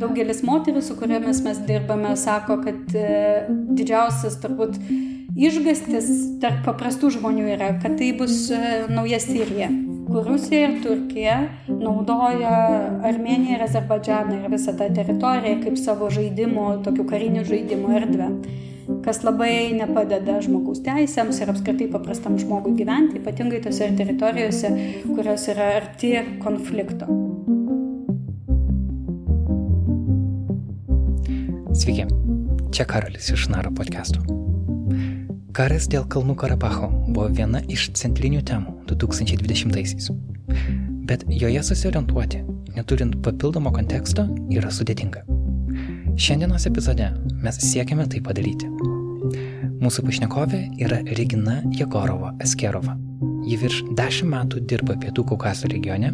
[0.00, 3.44] Daugelis moterų, su kuriamis mes dirbame, sako, kad e,
[3.76, 4.78] didžiausias turbūt
[5.36, 6.08] išgastis
[6.40, 9.68] tarp paprastų žmonių yra, kad tai bus e, nauja Sirija,
[10.08, 11.36] kur Rusija ir Turkija
[11.68, 12.54] naudoja
[13.10, 18.32] Armeniją ir Azerbaidžaną ir visą tą teritoriją kaip savo žaidimo, tokių karinių žaidimų erdvę
[19.04, 24.72] kas labai nepadeda žmogaus teisėms ir apskritai paprastam žmogui gyventi, ypatingai tose teritorijose,
[25.12, 27.29] kurios yra arti konflikto.
[31.80, 32.04] Sveiki,
[32.76, 34.20] čia Karolis iš Naro podcast'o.
[35.56, 40.10] Karas dėl Kalnų Karabacho buvo viena iš centrinių temų 2020-aisiais.
[41.08, 42.42] Bet joje susiorientuoti,
[42.76, 45.24] neturint papildomo konteksto, yra sudėtinga.
[46.20, 47.08] Šiandienos epizode
[47.40, 48.68] mes siekiame tai padaryti.
[49.80, 52.98] Mūsų pašnekovė yra Regina Jegorova Askerova.
[53.48, 56.12] Ji virš dešimt metų dirba Pietų Kaukaso regione,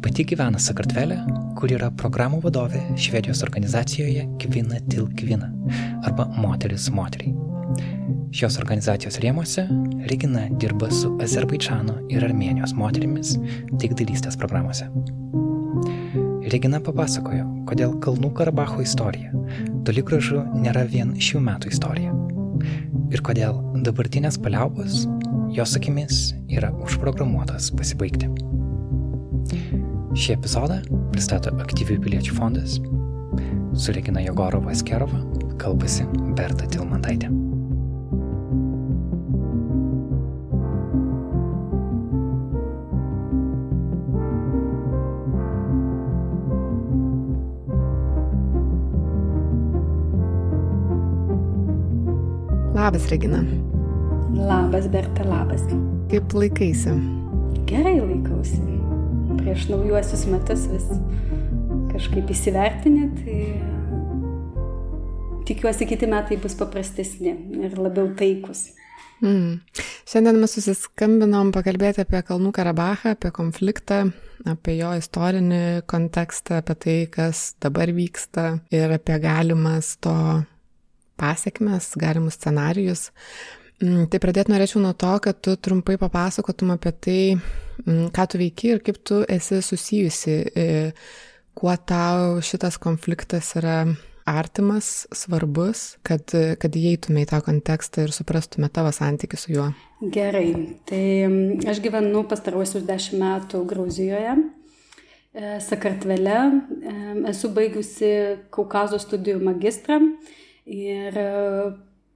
[0.00, 1.20] pati gyvena Sakartvelė
[1.58, 5.50] kur yra programų vadovė Švedijos organizacijoje Kvina til Kvina
[6.04, 7.34] arba Moteris moteriai.
[8.34, 9.64] Šios organizacijos rėmose
[10.10, 13.36] Regina dirba su Azerbaidžano ir Armenijos moterimis
[13.80, 14.88] taikdalystės programuose.
[16.52, 19.32] Regina papasakojo, kodėl Kalnų Karabacho istorija
[19.86, 22.12] toli gražu nėra vien šių metų istorija.
[23.14, 25.04] Ir kodėl dabartinės paliaubos,
[25.54, 28.30] jos akimis, yra užprogramuotas pasibaigti.
[30.14, 30.76] Šį epizodą
[31.10, 32.76] pristato Aktyvių piliečių fondas.
[33.74, 35.18] Su Regina Jogorova Askerova
[35.58, 36.06] kalbasi
[36.38, 37.32] Berta Tilmantaitė.
[52.78, 53.42] Labas, Regina.
[54.38, 55.66] Labas, Berta, labas.
[56.14, 56.94] Kaip laikaisi?
[57.66, 58.73] Gerai laikausi
[59.38, 60.86] prieš naujuosius metus vis
[61.94, 63.38] kažkaip įsivertinę, tai
[65.48, 68.72] tikiuosi kiti metai bus paprastesni ir labiau taikus.
[69.24, 69.60] Mm.
[70.10, 74.00] Šiandien mes susiskambinom pakalbėti apie Kalnų Karabachą, apie konfliktą,
[74.48, 80.14] apie jo istorinį kontekstą, apie tai, kas dabar vyksta ir apie galimas to
[81.20, 83.08] pasiekmes, galimus scenarius.
[83.84, 87.20] Mm, tai pradėti norėčiau nuo to, kad tu trumpai papasakotum apie tai,
[87.84, 90.66] mm, ką tu veiki ir kaip tu esi susijusi, e,
[91.54, 93.84] kuo tau šitas konfliktas yra
[94.24, 99.68] artimas, svarbus, kad, kad įeitume į tą kontekstą ir suprastume tavo santykių su juo.
[100.00, 100.48] Gerai,
[100.88, 104.38] tai mm, aš gyvenu pastaruosius dešimt metų Gruzijoje.
[105.34, 106.38] E, Sakartvele
[107.28, 108.14] esu baigusi
[108.54, 110.00] Kaukazo studijų magistrą
[110.64, 111.20] ir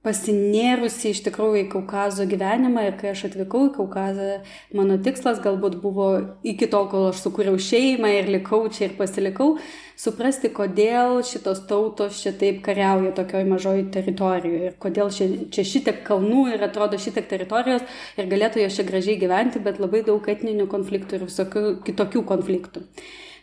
[0.05, 4.29] pasinėrusi iš tikrųjų į Kaukazo gyvenimą ir kai aš atvykau į Kaukazą,
[4.75, 6.07] mano tikslas galbūt buvo
[6.47, 9.57] iki tol, kol aš sukūriau šeimą ir likau čia ir pasilikau,
[9.99, 16.03] suprasti, kodėl šitos tautos čia taip kariauja tokioj mažoj teritorijoje ir kodėl čia, čia šitiek
[16.07, 17.83] kalnų ir atrodo šitiek teritorijos
[18.15, 22.87] ir galėtų jos čia gražiai gyventi, bet labai daug etninių konfliktų ir visokių kitokių konfliktų.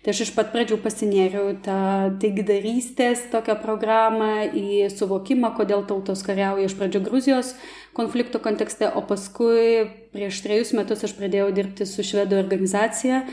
[0.06, 1.76] Tai aš iš pat pradžių pasinėriau tą
[2.22, 7.50] taikdarystės tokią programą į suvokimą, kodėl tautos kariauja iš pradžių Gruzijos
[7.96, 13.24] konflikto kontekste, o paskui prieš trejus metus aš pradėjau dirbti su švedų organizacija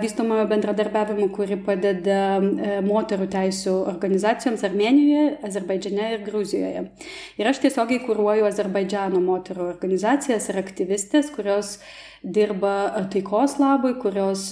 [0.00, 2.40] vystomojo bendradarbiavimo, kuri padeda
[2.82, 6.88] moterų teisų organizacijoms Armenijoje, Azerbaidžiane ir Gruzijoje.
[7.36, 11.76] Ir aš tiesiogiai kūruoju Azerbaidžiano moterų organizacijas ir aktyvistės, kurios
[12.22, 14.50] dirba taikos labui, kurios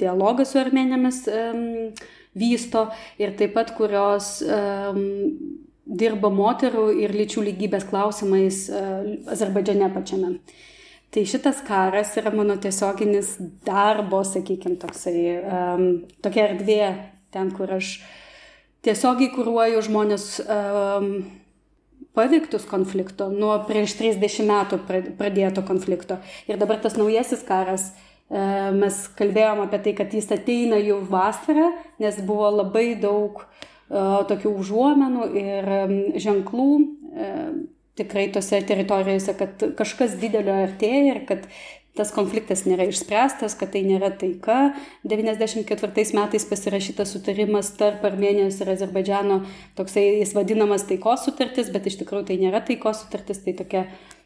[0.00, 1.22] dialogą su armenėmis
[2.34, 2.88] vysto
[3.22, 4.36] ir taip pat kurios
[5.84, 8.64] dirba moterų ir lyčių lygybės klausimais
[9.30, 10.38] Azerbaidžiane pačiame.
[11.14, 15.84] Tai šitas karas yra mano tiesioginis darbo, sakykime, toksai, um,
[16.24, 16.88] tokia erdvė,
[17.30, 18.00] ten, kur aš
[18.82, 21.06] tiesiogiai kūruoju žmonės um,
[22.14, 24.80] paveiktus konflikto, nuo prieš 30 metų
[25.18, 26.20] pradėto konflikto.
[26.48, 31.72] Ir dabar tas naujasis karas, uh, mes kalbėjom apie tai, kad jis ateina jau vasarą,
[32.02, 35.70] nes buvo labai daug uh, tokių užuomenų ir
[36.24, 36.68] ženklų.
[37.14, 37.54] Uh,
[37.94, 41.44] tikrai tose teritorijose, kad kažkas didelio artėja ir kad
[41.94, 44.74] tas konfliktas nėra išspręstas, kad tai nėra taika.
[45.06, 49.42] 94 metais pasirašytas sutarimas tarp Armenijos ir Azerbaidžiano,
[49.78, 53.84] toksai jis vadinamas taikos sutartis, bet iš tikrųjų tai nėra taikos sutartis, tai tokia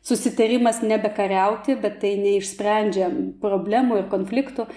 [0.09, 3.11] susitarimas nebekariauti, bet tai neišsprendžia
[3.43, 4.69] problemų ir konfliktų.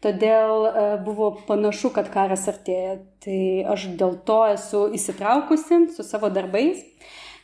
[0.00, 2.96] Todėl e, buvo panašu, kad karas artėja.
[3.20, 3.40] Tai
[3.74, 6.80] aš dėl to esu įsitraukusi su savo darbais.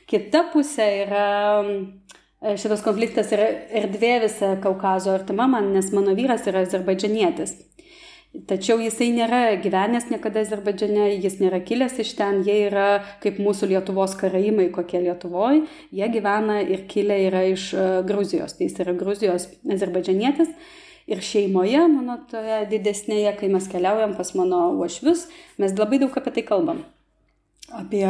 [0.08, 1.26] Kita pusė yra,
[2.42, 3.48] šitas konfliktas yra
[3.82, 7.56] erdvė visa Kaukazo artima man, nes mano vyras yra azerbaidžianietis.
[8.44, 12.88] Tačiau jisai nėra gyvenęs niekada Azerbaidžiane, jis nėra kilęs iš ten, jie yra
[13.22, 15.62] kaip mūsų Lietuvos karaimai, kokie Lietuvoje,
[15.94, 20.52] jie gyvena ir kilę yra iš e, Gruzijos, tai jis yra Gruzijos azerbaidžianietis.
[21.06, 25.28] Ir šeimoje, mano toje didesnėje, kai mes keliaujam pas mano uošvius,
[25.62, 26.82] mes labai daug apie tai kalbam.
[27.70, 28.04] Apie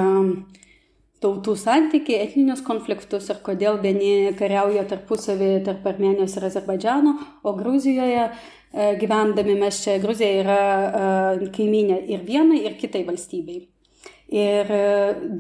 [1.25, 8.29] tautų santykiai, etninius konfliktus ir kodėl vieni kariauja tarpusavį tarp Armenijos ir Azerbaidžiano, o Gruzijoje
[8.77, 10.61] E, gyvendami mes čia, Gruzija yra
[11.41, 13.63] e, kaiminė ir vienai, ir kitai valstybei.
[14.37, 14.81] Ir e,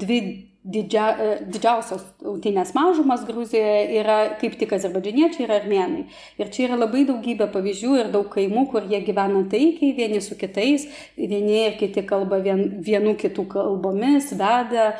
[0.00, 0.20] dvi
[0.66, 1.06] didžia,
[1.46, 6.04] didžiausios tautinės mažumas Gruzijoje yra kaip tik azerbaidžianiečiai ir armenai.
[6.40, 10.38] Ir čia yra labai daugybė pavyzdžių ir daug kaimų, kur jie gyvena taikiai vieni su
[10.38, 14.92] kitais, vieni ir kiti kalba vien, vienų kitų kalbomis, veda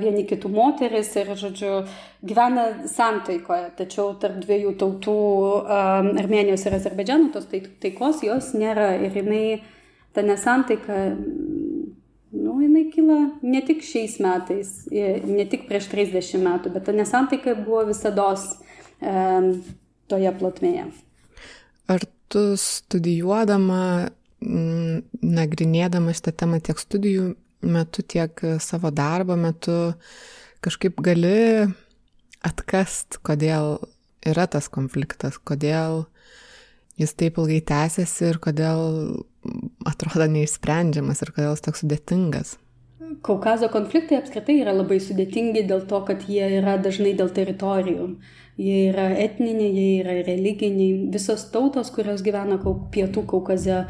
[0.00, 1.72] vieni kitų moteris ir, žodžiu,
[2.26, 3.70] gyvena santaikoje.
[3.78, 5.18] Tačiau tarp dviejų tautų,
[6.22, 8.92] Armenijos ir Azerbaidžiano, tos taikos jos nėra.
[9.02, 9.44] Ir jinai,
[10.14, 11.10] ta nesantaika,
[12.34, 17.56] nu, jinai kyla ne tik šiais metais, ne tik prieš 30 metų, bet ta nesantaika
[17.58, 19.16] buvo visada e,
[20.10, 20.86] toje plotmėje.
[21.92, 27.30] Ar tu studijuodama, nagrinėdama šitą temą tiek studijų
[27.66, 29.94] metu, tiek savo darbo metu
[30.64, 31.66] kažkaip gali
[32.46, 33.78] atkast, kodėl
[34.26, 36.04] yra tas konfliktas, kodėl
[37.00, 38.86] jis taip ilgai tęsiasi ir kodėl
[39.88, 42.56] atrodo neišsprendžiamas ir kodėl jis toks sudėtingas.
[43.22, 48.08] Kaukazo konfliktai apskritai yra labai sudėtingi dėl to, kad jie yra dažnai dėl teritorijų.
[48.56, 51.10] Jie yra etniniai, jie yra religiniai.
[51.12, 52.56] Visos tautos, kurios gyvena
[52.94, 53.82] pietų Kaukaze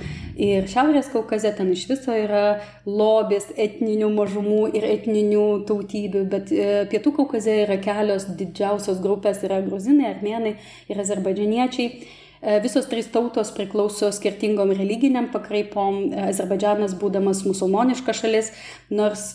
[0.43, 6.25] ir šiaurės Kaukaze, ten iš viso yra lobės etninių mažumų ir etninių tautybių.
[6.35, 10.56] Bet e, pietų Kaukaze yra kelios didžiausios grupės- yra gruzinai, armenai
[10.91, 12.25] ir azerbaidžianiečiai.
[12.43, 16.12] E, visos trys tautos priklauso skirtingom religiniam pakraipom.
[16.29, 18.53] Azerbaidžianas būdamas musulmoniška šalis,
[18.91, 19.35] nors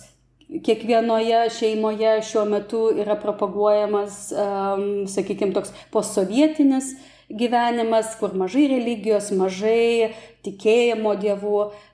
[0.51, 6.91] kiekvienoje šeimoje šiuo metu yra propaguojamas, um, sakykime, toks postsovietinis
[7.39, 10.11] gyvenimas, kur mažai religijos, mažai
[10.45, 11.91] tikėjimo dievų, uh,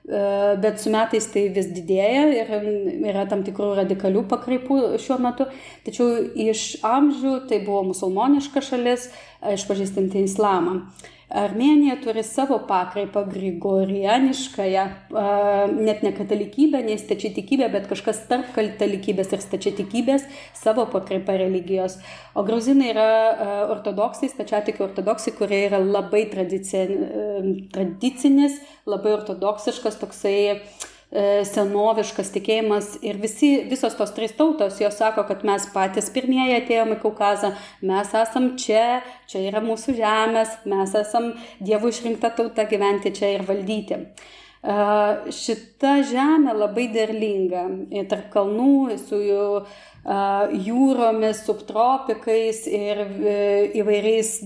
[0.62, 2.52] bet su metais tai vis didėja ir
[3.10, 5.48] yra tam tikrų radikalių pakraipų šiuo metu.
[5.84, 9.10] Tačiau iš amžių tai buvo musulmoniška šalis,
[9.54, 10.82] išpažįstanti islamą.
[11.28, 14.84] Armenija turi savo pakraipą grigorianiškąją,
[15.76, 20.24] net ne katalikybę, ne stačiatikybę, bet kažkas tarp katalikybės ir stačiatikybės,
[20.56, 21.98] savo pakraipą religijos.
[22.32, 23.10] O gruzinai yra
[23.74, 26.96] ortodoksai, stačiatikių ortodoksai, kurie yra labai tradicinis,
[28.88, 30.64] labai ortodoksiškas toksai
[31.08, 36.98] senoviškas tikėjimas ir visi, visos tos trys tautos, jos sako, kad mes patys pirmieji atėjome
[36.98, 39.00] į Kaukazą, mes esam čia,
[39.30, 41.30] čia yra mūsų žemės, mes esam
[41.64, 44.02] Dievo išrinkta tauta gyventi čia ir valdyti.
[44.04, 44.76] E,
[45.32, 47.64] šita žemė labai derlinga,
[48.12, 49.48] tarp kalnų, su jų
[50.68, 53.40] jūromis, subtropikais ir e,
[53.80, 54.36] įvairiais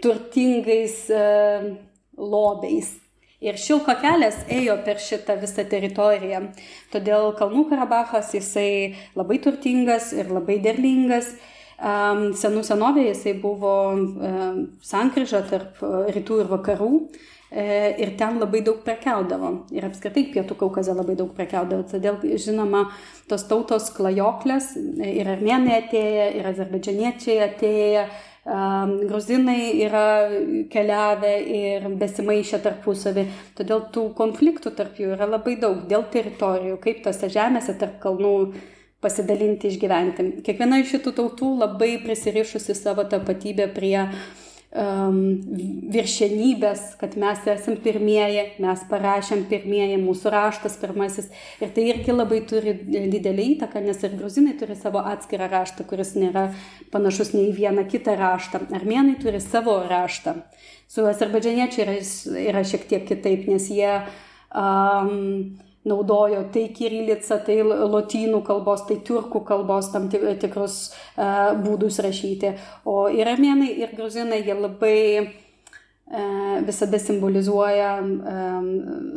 [0.00, 0.96] turtingais
[2.16, 2.90] lobiais.
[3.40, 6.42] Ir šilko kelias ėjo per šitą visą teritoriją.
[6.92, 11.32] Todėl Kalnų Karabachas jisai labai turtingas ir labai derlingas.
[11.80, 13.74] Senų senovėje jisai buvo
[14.84, 15.80] sankryža tarp
[16.12, 16.94] rytų ir vakarų.
[17.50, 17.62] E,
[17.98, 19.48] ir ten labai daug prekiaudavo.
[19.74, 21.82] Ir apskritai pietų Kaukaze labai daug prekiaudavo.
[21.90, 22.84] Todėl, žinoma,
[23.26, 28.04] tos tautos klajoklės ir armenai atėję, ir azerbaidžianiečiai atėję
[28.44, 30.04] gruzinai yra
[30.72, 33.26] keliavę ir besimaišę tarpusavį.
[33.58, 38.34] Todėl tų konfliktų tarp jų yra labai daug dėl teritorijų, kaip tose žemėse tarp kalnų
[39.00, 40.28] pasidalinti, išgyventi.
[40.44, 44.16] Kiekviena iš šitų tautų labai prisirišusi savo tapatybę prie uh,
[44.70, 51.26] viršenybės, kad mes esam pirmieji, mes parašėm pirmieji, mūsų raštas pirmasis.
[51.58, 56.14] Ir tai irgi labai turi didelį įtaką, nes ir gruzinai turi savo atskirą raštą, kuris
[56.14, 56.52] nėra
[56.94, 58.68] panašus nei vieną kitą raštą.
[58.78, 60.36] Armenai turi savo raštą.
[60.90, 61.96] Su azerbaidžianiečiai yra,
[62.52, 63.90] yra šiek tiek kitaip, nes jie
[64.54, 72.52] um, naudojo tai kirilicą, tai lotynų kalbos, tai turkų kalbos tam tikrus uh, būdus rašyti.
[72.84, 78.68] O ir armenai, ir gruzinai, jie labai uh, visada simbolizuoja um,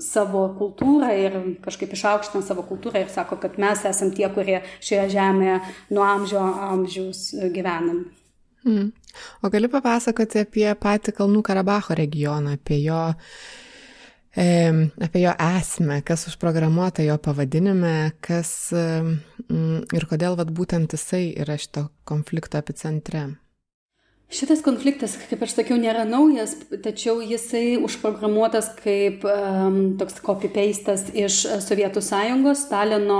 [0.03, 5.09] savo kultūrą ir kažkaip išaukština savo kultūrą ir sako, kad mes esam tie, kurie šioje
[5.17, 5.57] žemėje
[5.91, 8.05] nuo amžio amžiaus gyvenam.
[8.63, 8.93] Mm.
[9.43, 13.35] O gali papasakoti apie patį Kalnų Karabacho regioną, apie jo uh,
[14.33, 21.87] apie jo esmę, kas užprogramuota jo pavadinime, kas ir kodėl vat, būtent jisai yra šito
[22.09, 23.27] konflikto epicentre.
[24.33, 31.43] Šitas konfliktas, kaip aš sakiau, nėra naujas, tačiau jisai užprogramuotas kaip um, toks copy-pastas iš
[31.61, 33.19] Sovietų sąjungos, Stalino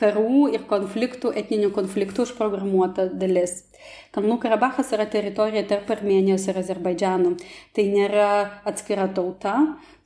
[0.00, 3.66] karų ir konfliktų, etninių konfliktų užprogramuota dalis.
[4.16, 7.34] Kalnų Karabachas yra teritorija tarp Armenijos ir Azerbaidžiano.
[7.76, 8.30] Tai nėra
[8.68, 9.58] atskira tauta,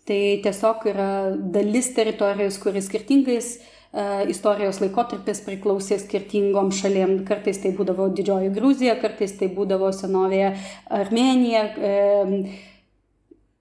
[0.08, 1.12] tai tiesiog yra
[1.54, 3.54] dalis teritorijos, kuris skirtingais
[3.94, 7.20] E, istorijos laikotarpis priklausė skirtingom šalim.
[7.28, 10.54] Kartais tai būdavo Didžioji Gruzija, kartais tai būdavo senovėje
[10.98, 11.66] Armenija.
[11.78, 11.92] E,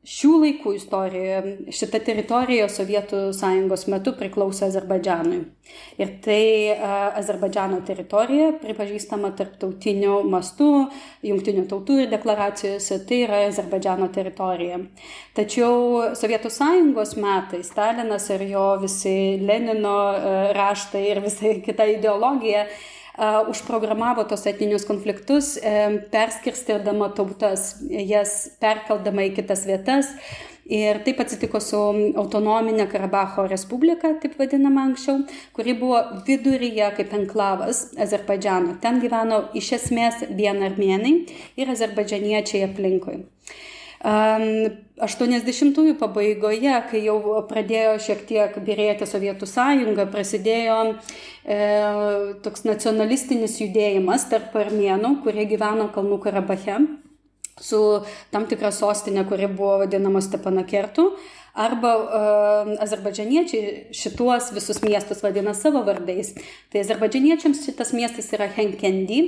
[0.03, 5.38] Šių laikų istorijoje šita teritorija Sovietų sąjungos metu priklausė Azerbaidžianui.
[5.95, 6.74] Ir tai
[7.22, 10.67] Azerbaidžiano teritorija pripažįstama tarptautiniu mastu,
[11.24, 14.81] jungtinių tautų ir deklaracijose, tai yra Azerbaidžiano teritorija.
[15.39, 19.95] Tačiau Sovietų sąjungos metais Stalinas ir jo visi Lenino
[20.60, 22.67] raštai ir visa kita ideologija
[23.50, 25.58] užprogramavo tos etninius konfliktus,
[26.13, 30.10] perskirstydama tautas, jas perkeldama į kitas vietas.
[30.63, 31.77] Ir taip atsitiko su
[32.15, 38.77] autonominė Karabacho Respublika, taip vadinama anksčiau, kuri buvo viduryje kaip enklavas Azerbaidžiano.
[38.82, 41.13] Ten gyveno iš esmės vien armėnai
[41.60, 43.25] ir azerbaidžianiečiai aplinkui.
[44.03, 47.17] 80-ųjų pabaigoje, kai jau
[47.48, 51.60] pradėjo šiek tiek birėti Sovietų sąjunga, prasidėjo e,
[52.43, 56.81] toks nacionalistinis judėjimas tarp armėnų, kurie gyveno Kalnų Karabache,
[57.62, 61.13] su tam tikra sostinė, kuri buvo vadinama Stepanakertu.
[61.53, 66.31] Arba uh, azerbaidžianiečiai šituos visus miestus vadina savo vardais.
[66.74, 69.19] Tai azerbaidžianiečiams šitas miestas yra Henkendi,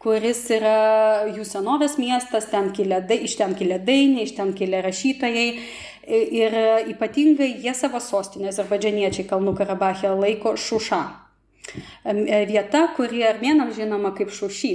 [0.00, 5.46] kuris yra jų senovės miestas, ten kilė, iš ten kilė dainiai, iš ten kilė rašytojai.
[6.08, 6.54] Ir
[6.88, 11.02] ypatingai jie savo sostinę, azerbaidžianiečiai Kalnų Karabachė laiko Šuša
[12.48, 14.72] vieta, kuri armėnams žinoma kaip Šušy.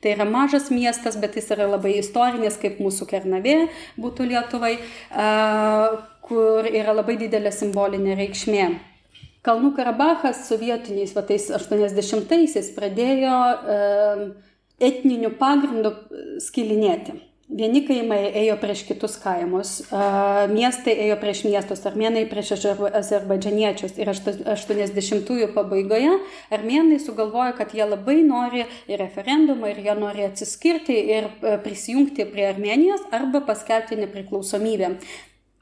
[0.00, 3.68] Tai yra mažas miestas, bet jis yra labai istorinis, kaip mūsų Kernavė
[4.00, 4.78] būtų Lietuvai
[6.24, 8.68] kur yra labai didelė simbolinė reikšmė.
[9.46, 13.38] Kalnų Karabachas sovietiniais vatais 80-aisiais pradėjo
[13.74, 13.80] e,
[14.90, 15.94] etniniu pagrindu
[16.44, 17.16] skilinėti.
[17.50, 20.02] Vieni kaimai ėjo prieš kitus kaimus, e,
[20.52, 22.52] miestai ėjo prieš miestus, armėnai prieš
[23.00, 23.96] azerbaidžianiečius.
[23.98, 26.12] Ir 80-ųjų pabaigoje
[26.54, 32.28] armėnai sugalvojo, kad jie labai nori ir referendumą, ir jie nori atsiskirti ir e, prisijungti
[32.30, 34.94] prie Armenijos arba paskelbti nepriklausomybę.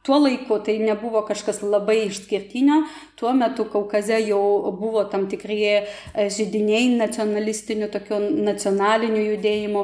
[0.09, 2.79] Tuo laiku tai nebuvo kažkas labai išskirtinio,
[3.21, 5.75] tuo metu Kaukaze jau buvo tam tikri e,
[6.33, 9.83] žydiniai nacionalistinių, tokių nacionalinių judėjimų,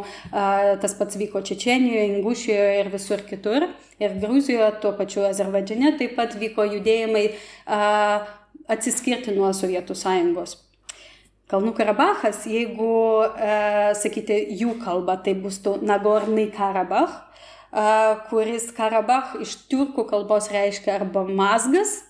[0.80, 3.68] tas pats vyko Čečenijoje, Ingušijoje ir visur kitur.
[4.00, 7.26] Ir Gruzijoje, tuo pačiu Azerbaidžiane taip pat vyko judėjimai
[8.64, 10.56] atsiskirti nuo Sovietų sąjungos.
[11.52, 12.88] Kalnų Karabachas, jeigu,
[13.36, 17.20] e, sakyti, jų kalba, tai bus Nagornai Karabach,
[18.30, 22.02] kuris Karabach iš turkų kalbos reiškia arba mazgas,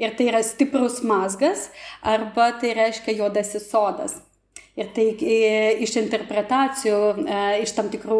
[0.00, 1.68] ir tai yra stiprus mazgas,
[2.02, 4.16] arba tai reiškia juodasis sodas.
[4.78, 5.08] Ir tai
[5.82, 6.98] iš interpretacijų,
[7.64, 8.18] iš tam tikrų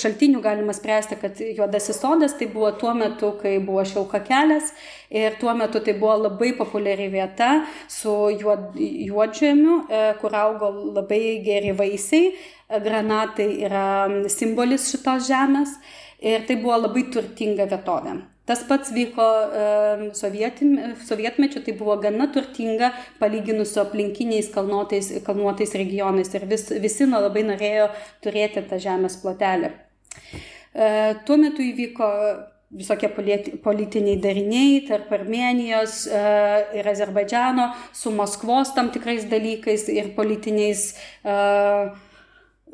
[0.00, 4.72] šaltinių galima spręsti, kad juodasis sodas tai buvo tuo metu, kai buvo šilka kelias.
[5.14, 9.84] Ir tuo metu tai buvo labai populiari vieta su juod, juodžemiu,
[10.18, 12.32] kur augo labai geri vaisiai.
[12.68, 13.86] Granatai yra
[14.28, 15.78] simbolis šitos žemės.
[16.18, 18.18] Ir tai buvo labai turtinga vietovė.
[18.48, 26.32] Tas pats vyko e, sovietmečiu, tai buvo gana turtinga palyginus su aplinkiniais kalnuotais, kalnuotais regionais
[26.32, 27.90] ir vis, visi nu, labai norėjo
[28.24, 29.74] turėti tą žemės plotelį.
[30.72, 30.88] E,
[31.28, 32.08] tuo metu įvyko
[32.78, 33.12] visokie
[33.64, 36.24] politiniai dariniai tarp Armenijos e,
[36.80, 40.90] ir Azerbaidžiano su Maskvos tam tikrais dalykais ir politiniais
[41.24, 41.92] uh,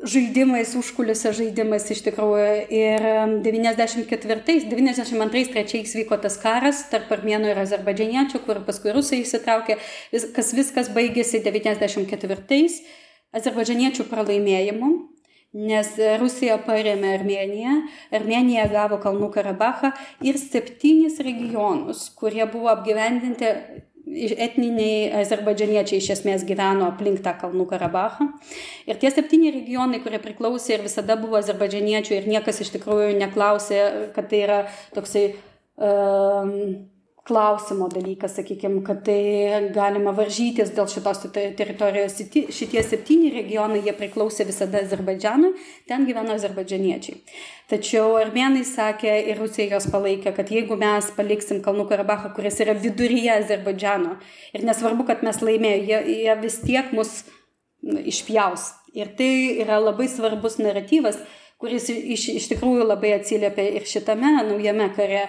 [0.03, 2.45] žaidimais, užkulisio žaidimais iš tikrųjų.
[2.73, 3.01] Ir
[3.45, 9.73] 94-92-3 vyko tas karas tarp armėnų ir azerbaidžianiečių, kur paskui rusai įsitraukė,
[10.35, 12.73] kas viskas baigėsi 94-ais
[13.35, 14.89] azerbaidžianiečių pralaimėjimu.
[15.55, 17.73] Nes Rusija paremė Armeniją,
[18.11, 23.47] Armenija gavo Kalnų Karabachą ir septynis regionus, kurie buvo apgyvendinti
[24.15, 28.29] etniniai azerbaidžianiečiai iš esmės gyveno aplink tą Kalnų Karabachą.
[28.89, 33.79] Ir tie septyni regionai, kurie priklausė ir visada buvo azerbaidžianiečių ir niekas iš tikrųjų neklausė,
[34.15, 34.59] kad tai yra
[34.95, 35.27] toksai
[35.75, 36.85] um,
[37.25, 42.19] klausimo dalykas, sakykime, kad tai galima varžytis dėl šitos teritorijos.
[42.53, 45.55] Šitie septyni regionai, jie priklausė visada Azerbaidžianui,
[45.89, 47.17] ten gyveno azerbaidžianiečiai.
[47.71, 52.77] Tačiau armenai sakė ir Rusija jos palaikė, kad jeigu mes paliksim Kalnų Karabachą, kuris yra
[52.77, 54.19] viduryje Azerbaidžiano,
[54.53, 57.23] ir nesvarbu, kad mes laimėjome, jie, jie vis tiek mus
[57.83, 61.17] išpjaus Ir tai yra labai svarbus naratyvas,
[61.59, 65.27] kuris iš, iš tikrųjų labai atsiliepia ir šitame naujame kare.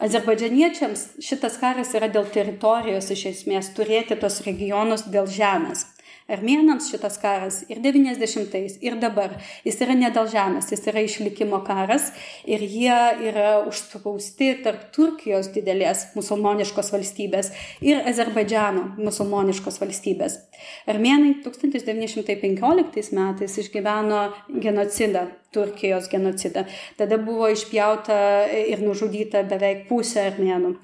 [0.00, 5.84] Azerbaidžianiečiams šitas karas yra dėl teritorijos iš esmės turėti tos regionus dėl žemės.
[6.30, 9.32] Armėnams šitas karas ir 90-ais, ir dabar,
[9.66, 12.10] jis yra ne dėl žemės, jis yra išlikimo karas
[12.46, 17.50] ir jie yra užspausti tarp Turkijos didelės musulmoniškos valstybės
[17.82, 20.38] ir Azerbaidžiano musulmoniškos valstybės.
[20.90, 24.22] Armėnai 1915 metais išgyveno
[24.62, 26.66] genocidą, Turkijos genocidą.
[26.98, 28.18] Tada buvo išpjauta
[28.70, 30.76] ir nužudyta beveik pusė armėnų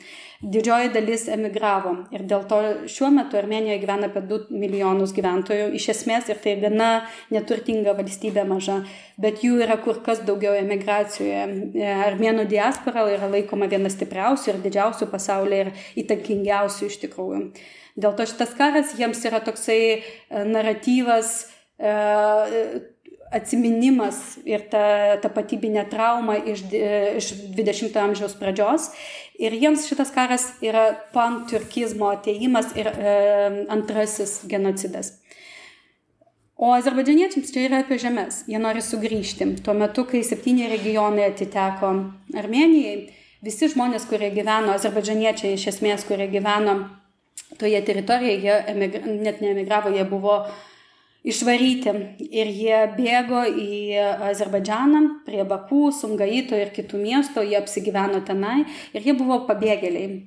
[0.43, 2.59] didžioji dalis emigravo ir dėl to
[2.93, 6.91] šiuo metu Armenijoje gyvena apie 2 milijonus gyventojų iš esmės ir tai gana
[7.33, 8.83] neturtinga valstybė maža,
[9.21, 11.43] bet jų yra kur kas daugiau emigracijoje.
[11.73, 15.73] E, armėnų diaspora yra laikoma viena stipriausių ir didžiausių pasaulyje ir
[16.05, 17.43] įtakingiausių iš tikrųjų.
[17.97, 20.01] Dėl to šitas karas jiems yra toksai e,
[20.45, 21.47] naratyvas
[21.81, 21.97] e,
[23.35, 28.91] atsiminimas ir ta tapatybinė trauma iš, iš 20-ojo amžiaus pradžios.
[29.41, 33.15] Ir jiems šitas karas yra panturkizmo ateimas ir e,
[33.73, 35.17] antrasis genocidas.
[36.57, 38.45] O azerbaidžianiečiams čia yra apie žemės.
[38.49, 39.51] Jie nori sugrįžti.
[39.65, 41.91] Tuo metu, kai septyni regionai atiteko
[42.37, 43.11] Armenijai,
[43.45, 46.79] visi žmonės, kurie gyveno, azerbaidžianiečiai iš esmės, kurie gyveno
[47.61, 50.57] toje teritorijoje, jie emigra, net neemigravo, jie buvo uh,
[51.27, 51.93] išvaryti
[52.31, 53.73] ir jie bėgo į
[54.31, 58.63] Azerbaidžaną prie Bakų, Sungaito ir kitų miestų, jie apsigyveno tenai
[58.95, 60.23] ir jie buvo pabėgėliai.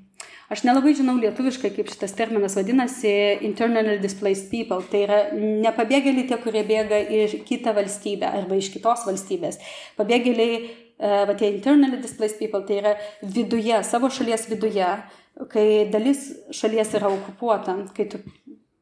[0.49, 3.11] Aš nelabai žinau lietuviškai, kaip šitas terminas vadinasi,
[3.45, 4.81] internally displaced people.
[4.89, 9.59] Tai yra nepabėgėliai tie, kurie bėga iš kitą valstybę arba iš kitos valstybės.
[9.99, 14.89] Pabėgėliai, e, va tie internally displaced people, tai yra viduje, savo šalies viduje,
[15.53, 18.23] kai dalis šalies yra okupuota, kai tu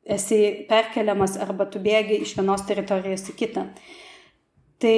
[0.08, 3.68] esi perkeliamas arba tu bėgi iš vienos teritorijos į kitą.
[4.78, 4.98] Tai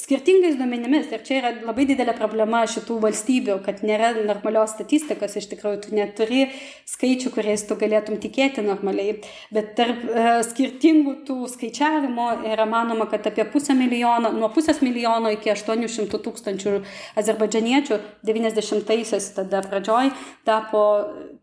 [0.00, 5.50] skirtingais duomenimis, ir čia yra labai didelė problema šitų valstybių, kad nėra normalios statistikos, iš
[5.50, 6.46] tikrųjų tu neturi
[6.88, 9.18] skaičių, kuriais tu galėtum tikėti normaliai,
[9.52, 15.34] bet tarp e, skirtingų tų skaičiavimų yra manoma, kad apie pusę milijono, nuo pusės milijono
[15.36, 16.78] iki 800 tūkstančių
[17.20, 20.08] azerbaidžianiečių 90-aisiais tada pradžioj
[20.48, 20.86] tapo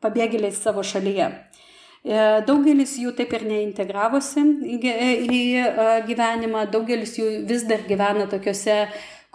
[0.02, 1.30] pabėgėliais savo šalyje.
[2.04, 4.44] E, daugelis jų taip ir neintegravosi
[4.80, 5.44] į
[6.08, 8.86] gyvenimą, daugelis jų vis dar gyvena tokiuose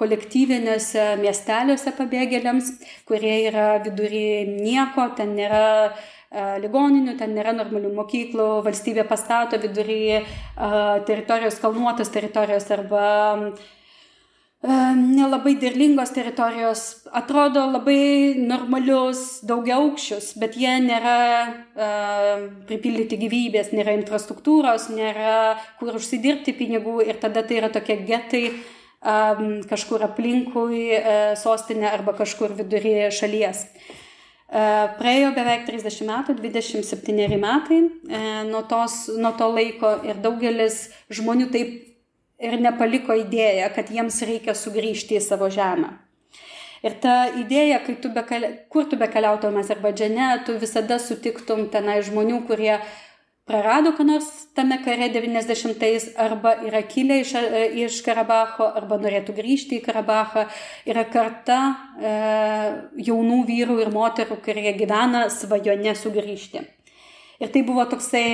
[0.00, 2.72] kolektyvinėse miesteliuose pabėgėliams,
[3.06, 5.94] kurie yra vidury nieko, ten nėra
[6.34, 10.24] ligoninių, ten nėra normalių mokyklų, valstybė pastato vidury
[11.06, 13.06] teritorijos, kalnuotos teritorijos arba
[14.64, 24.88] nelabai derlingos teritorijos, atrodo labai normalius, daugiaaukščius, bet jie nėra uh, pripildyti gyvybės, nėra infrastruktūros,
[24.88, 31.90] nėra kur užsidirbti pinigų ir tada tai yra tokie getai um, kažkur aplinkui uh, sostinė
[31.92, 33.66] arba kažkur viduryje šalies.
[34.54, 40.86] Uh, praėjo beveik 30 metų, 27 metai uh, nuo, tos, nuo to laiko ir daugelis
[41.12, 41.93] žmonių taip
[42.44, 45.94] ir nepaliko idėją, kad jiems reikia sugrįžti į savo žemę.
[46.84, 52.42] Ir ta idėja, kai tu bekali, kur tu bekeliautum Azerbaidžiane, tu visada sutiktum tenai žmonių,
[52.44, 52.74] kurie
[53.48, 57.32] prarado ką nors tame kare 90-ais arba yra kilę iš,
[57.86, 60.44] iš Karabacho arba norėtų grįžti į Karabachą.
[60.88, 62.14] Yra karta e,
[63.08, 66.64] jaunų vyrų ir moterų, kurie gyvena svajone sugrįžti.
[67.40, 68.24] Ir tai buvo toksai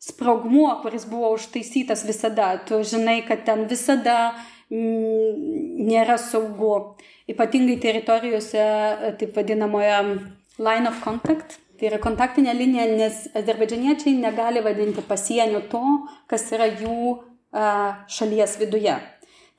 [0.00, 2.54] sprogmuo, kuris buvo užtaisytas visada.
[2.66, 4.32] Tu žinai, kad ten visada
[4.72, 6.96] mm, nėra saugu.
[7.30, 8.62] Ypatingai teritorijose,
[9.20, 9.98] taip vadinamoje
[10.58, 11.60] line of contact.
[11.80, 15.84] Tai yra kontaktinė linija, nes azerbaidžianiečiai negali vadinti pasienio to,
[16.28, 17.14] kas yra jų
[18.10, 18.98] šalies viduje.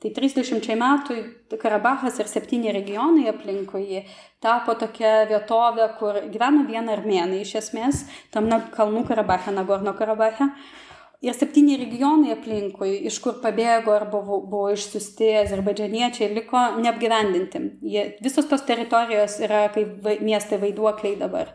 [0.02, 1.16] Tai 30 metų
[1.62, 4.02] Karabachas ir septyni regionai aplinkui
[4.42, 10.50] tapo tokia vietovė, kur gyveno vien armėnai iš esmės, tam kalnų Karabache, Nagorno Karabache.
[11.22, 17.60] Ir septyni regionai aplinkui, iš kur pabėgo ar buvo, buvo išsiusti azerbaidžianiečiai, liko neapgyvendinti.
[17.86, 21.54] Jie, visos tos teritorijos yra kaip miestai vaiduokliai dabar.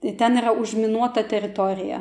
[0.00, 2.00] Ten yra užminuota teritorija.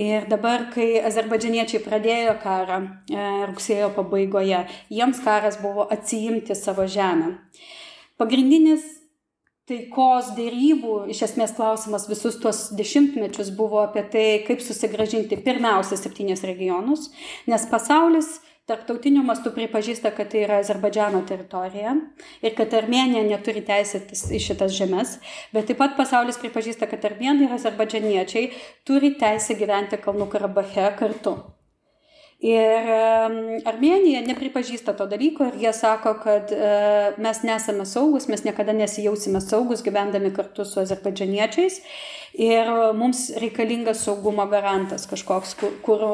[0.00, 7.36] Ir dabar, kai azerbaidžianiečiai pradėjo karą e, rugsėjo pabaigoje, jiems karas buvo atsijimti savo žemę.
[8.18, 8.99] Pagrindinis
[9.70, 16.42] taikos dėrybų, iš esmės klausimas visus tuos dešimtmečius buvo apie tai, kaip susigražinti pirmiausia septynės
[16.48, 17.08] regionus,
[17.50, 21.96] nes pasaulis tarptautiniu mastu pripažįsta, kad tai yra Azerbaidžiano teritorija
[22.44, 25.16] ir kad Armenija neturi teisėtis į šitas žemės,
[25.54, 28.52] bet taip pat pasaulis pripažįsta, kad armėnai ir azerbaidžianiečiai
[28.86, 31.38] turi teisę gyventi Kalnų Karabache kartu.
[32.40, 32.86] Ir
[33.68, 36.52] Armenija nepripažįsta to dalyko ir jie sako, kad
[37.20, 41.76] mes nesame saugus, mes niekada nesijausime saugus gyvendami kartu su azerbaidžianiečiais
[42.40, 46.06] ir mums reikalingas saugumo garantas kažkoks, kur, kur,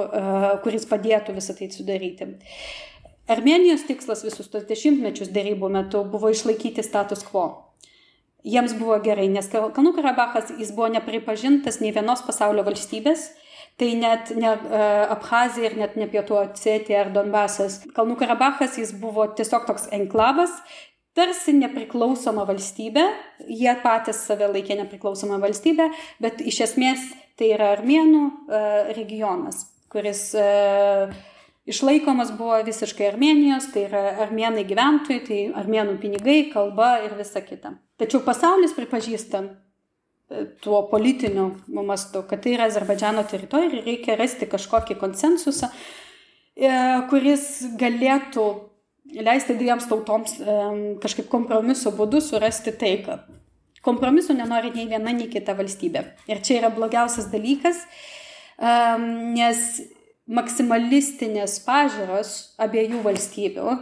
[0.64, 2.32] kuris padėtų visą tai sudaryti.
[3.30, 7.46] Armenijos tikslas visus tos dešimtmečius dėrybų metu buvo išlaikyti status quo
[8.46, 13.30] jiems buvo gerai, nes Kalnų Karabachas jis buvo nepripažintas nei vienos pasaulio valstybės,
[13.80, 17.82] tai net ne uh, Abhazija ir net ne Pietų Osetija ar Donbasas.
[17.96, 20.54] Kalnų Karabachas jis buvo tiesiog toks enklavas,
[21.16, 23.04] tarsi nepriklausoma valstybė,
[23.48, 25.90] jie patys save laikė nepriklausoma valstybė,
[26.24, 27.04] bet iš esmės
[27.36, 31.12] tai yra armėnų uh, regionas, kuris uh,
[31.66, 37.74] išlaikomas buvo visiškai Armenijos, tai yra armenai gyventojai, tai armenų pinigai, kalba ir visa kita.
[38.00, 39.48] Tačiau pasaulis pripažįsta e,
[40.60, 41.50] tuo politiniu
[41.86, 45.70] mastu, kad tai yra Azerbaidžiano teritorija ir reikia rasti kažkokį konsensusą,
[46.56, 46.70] e,
[47.10, 47.46] kuris
[47.78, 48.46] galėtų
[49.22, 50.56] leisti dviems tautoms e,
[51.02, 53.20] kažkaip kompromiso būdu surasti taiką.
[53.86, 56.02] Kompromiso nenori nei viena, nei kita valstybė.
[56.26, 57.84] Ir čia yra blogiausias dalykas,
[58.58, 59.60] nes
[60.26, 62.32] maksimalistinės pažiūros
[62.66, 63.76] abiejų valstybių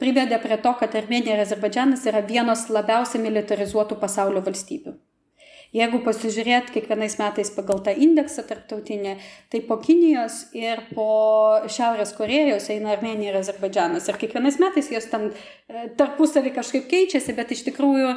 [0.00, 4.96] privedė prie to, kad Armenija ir Azerbaidžianas yra vienos labiausiai militarizuotų pasaulio valstybių.
[5.76, 9.14] Jeigu pasižiūrėt kiekvienais metais pagal tą indeksą tarptautinę,
[9.52, 11.06] tai po Kinijos ir po
[11.70, 14.08] Šiaurės Korejos eina Armenija ir Azerbaidžanas.
[14.10, 18.16] Ir kiekvienais metais jos tam e, tarpusavį kažkaip keičiasi, bet iš tikrųjų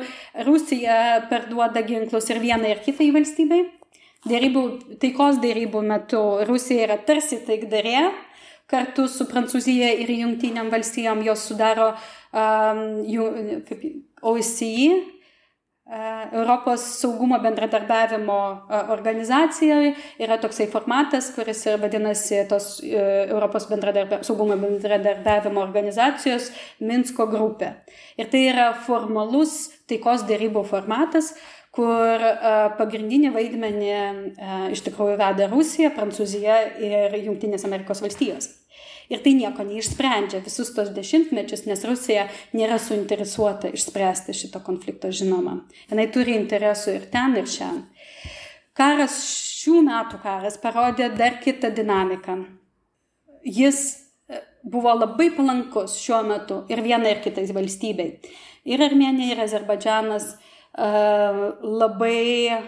[0.49, 0.97] Rusija
[1.29, 3.67] perduoda ginklus ir vienai ir kitai valstybei
[4.29, 4.63] dėrybų,
[5.01, 8.11] taikos dėrybų metu Rusija yra tarsi taikdarė,
[8.71, 11.91] kartu su Prancūzija ir Junktiniam valstijom jos sudaro
[12.33, 13.03] um,
[14.23, 14.87] OSCE,
[15.86, 19.89] Europos saugumo bendradarbiavimo uh, organizacijoje
[20.24, 26.48] yra toksai formatas, kuris ir vadinasi tos uh, Europos bendradarbia, saugumo bendradarbiavimo organizacijos
[26.80, 27.74] Minsko grupė.
[28.15, 29.58] Ir tai yra formalus
[29.91, 31.34] taikos dėrybų formatas,
[31.74, 32.22] kur
[32.78, 33.93] pagrindinį vaidmenį
[34.76, 38.52] iš tikrųjų veda Rusija, Prancūzija ir Junktinės Amerikos valstijos.
[39.11, 45.59] Ir tai nieko neišsprendžia visus tos dešimtmečius, nes Rusija nėra suinteresuota išspręsti šito konflikto, žinoma.
[45.91, 47.89] Jis turi interesų ir ten, ir šiandien.
[48.73, 49.19] Karas,
[49.61, 52.39] šių metų karas parodė dar kitą dinamiką.
[53.43, 53.83] Jis
[54.63, 58.15] buvo labai palankus šiuo metu ir vienai ir kitais valstybei.
[58.63, 62.63] Ir Armenija, ir Azerbaidžanas uh, labai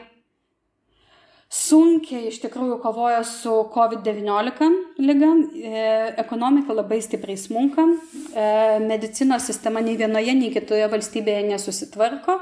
[1.55, 4.69] sunkiai iš tikrųjų kovoja su COVID-19
[5.01, 5.83] lyga, e,
[6.21, 8.47] ekonomika labai stipriai smunka, e,
[8.83, 12.39] medicinos sistema nei vienoje, nei kitoje valstybėje nesusitvarko.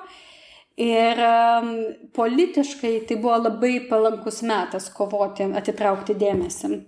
[0.82, 1.20] Ir
[2.18, 6.80] politiškai tai buvo labai palankus metas kovoti, atitraukti dėmesį.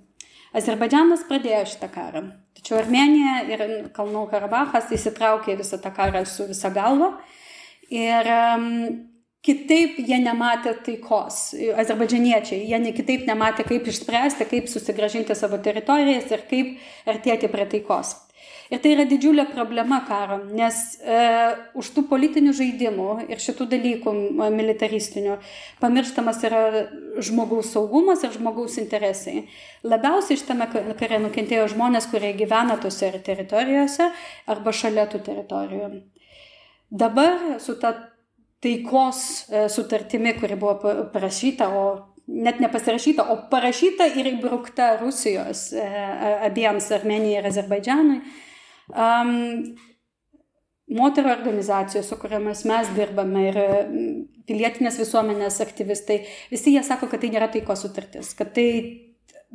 [0.57, 2.23] Azerbaidžianas pradėjo šitą karą.
[2.57, 7.11] Tačiau Armenija ir Kalnų Karabachas įsitraukė visą tą karą su visa galva.
[7.93, 8.29] Ir
[9.45, 11.39] kitaip jie nematė taikos,
[11.77, 17.67] azerbaidžianiečiai, jie ne kitaip nematė, kaip išspręsti, kaip susigražinti savo teritorijas ir kaip artėti prie
[17.75, 18.15] taikos.
[18.73, 21.17] Ir tai yra didžiulė problema karo, nes e,
[21.77, 24.13] už tų politinių žaidimų ir šitų dalykų
[24.55, 25.35] militaristinių
[25.83, 26.63] pamirštamas yra
[27.21, 29.45] žmogaus saugumas ir žmogaus interesai.
[29.85, 30.65] Labiausiai šitame
[30.97, 34.09] kare nukentėjo žmonės, kurie gyvena tose teritorijose
[34.49, 35.93] arba šalia tų teritorijų.
[36.89, 37.93] Dabar su ta
[38.65, 41.85] taikos e, sutartimi, kuri buvo parašyta, o
[42.27, 45.85] net nepasirašyta, o parašyta ir įbraukta Rusijos e,
[46.49, 48.21] abiems Armenijai ir Azerbaidžianui.
[48.89, 49.35] Um,
[50.95, 53.57] moterų organizacijos, su kuriamis mes dirbame ir
[54.45, 56.19] pilietinės visuomenės aktyvistai,
[56.51, 58.67] visi jie sako, kad tai nėra taikos sutartis, kad tai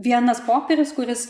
[0.02, 1.28] vienas popierius, kuris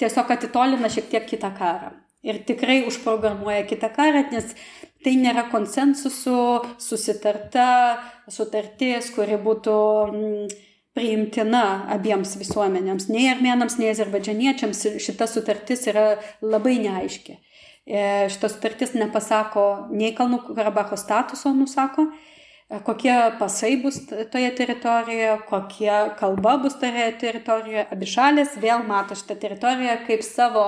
[0.00, 1.94] tiesiog atitolina šiek tiek kitą karą.
[2.20, 4.52] Ir tikrai užprogramuoja kitą karą, nes
[5.04, 6.40] tai nėra konsensusų
[6.80, 7.68] susitarta
[8.30, 9.76] sutartis, kuri būtų
[10.10, 10.50] mm,
[10.96, 13.08] priimtina abiems visuomenėms.
[13.12, 17.38] Nei armenams, nei azerbaidžianiečiams šita sutartis yra labai neaiški.
[17.86, 22.10] E, šita sutartis nepasako nei Kalnų Karabacho statuso, nusako,
[22.68, 27.86] e, kokie pasai bus toje teritorijoje, kokia kalba bus toje teritorijoje.
[27.90, 30.66] Abi šalės vėl mato šitą teritoriją kaip savo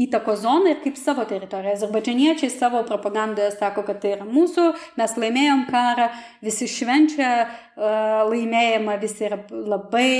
[0.00, 1.74] įtakos zoną ir kaip savo teritoriją.
[1.76, 4.66] Azerbaidžianiečiai savo propagandoje sako, kad tai yra mūsų,
[5.00, 6.08] mes laimėjom karą,
[6.44, 10.10] visi švenčia uh, laimėjimą, visi yra labai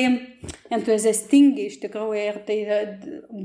[0.73, 2.59] entuziastingi iš tikrųjų ir tai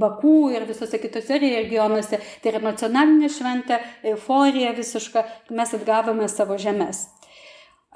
[0.05, 3.79] Bakų ir visose kitose regionuose, tai yra nacionalinė šventė,
[4.13, 7.05] euforija visiška, mes atgavome savo žemės.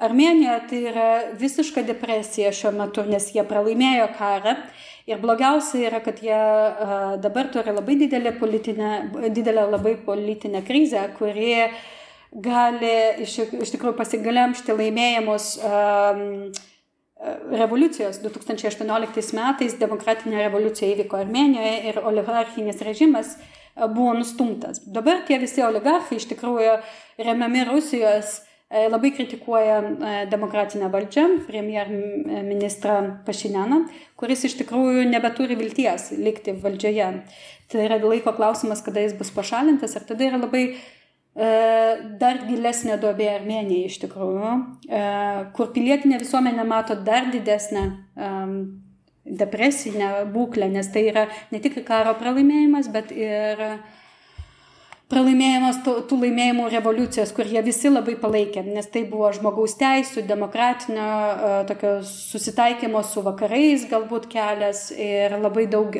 [0.00, 4.54] Armenija tai yra visiška depresija šiuo metu, nes jie pralaimėjo karą
[5.08, 6.40] Ir blogiausia yra, kad jie
[7.22, 8.90] dabar turi labai didelę, politinę,
[9.32, 11.54] didelę labai politinę krizę, kuri
[12.32, 12.92] gali
[13.24, 16.20] iš, iš tikrųjų pasigalemšti laimėjimus um,
[17.50, 23.34] revoliucijos 2018 metais demokratinė revoliucija įvyko Armenijoje ir oligarchinis režimas
[23.80, 24.84] buvo nustumtas.
[24.86, 26.78] Dabar tie visi oligarchai iš tikrųjų
[27.24, 33.80] remiami Rusijos E, labai kritikuoja e, demokratinę valdžią, premjerministrą Pašinėną,
[34.20, 37.10] kuris iš tikrųjų nebeturi vilties likti valdžioje.
[37.70, 40.76] Tai yra laiko klausimas, kada jis bus pašalintas ir tada yra labai e,
[42.22, 44.52] dar gilesnė duobė Armenijai iš tikrųjų,
[45.56, 47.88] kur pilietinė visuomenė mato dar didesnę
[49.30, 53.60] depresinę būklę, nes tai yra ne tik karo pralaimėjimas, bet ir
[55.10, 60.24] pralaimėjimas tų, tų laimėjimų revoliucijos, kur jie visi labai palaikė, nes tai buvo žmogaus teisų,
[60.28, 65.94] demokratinio e, tokio susitaikymo su vakarais galbūt kelias ir labai daug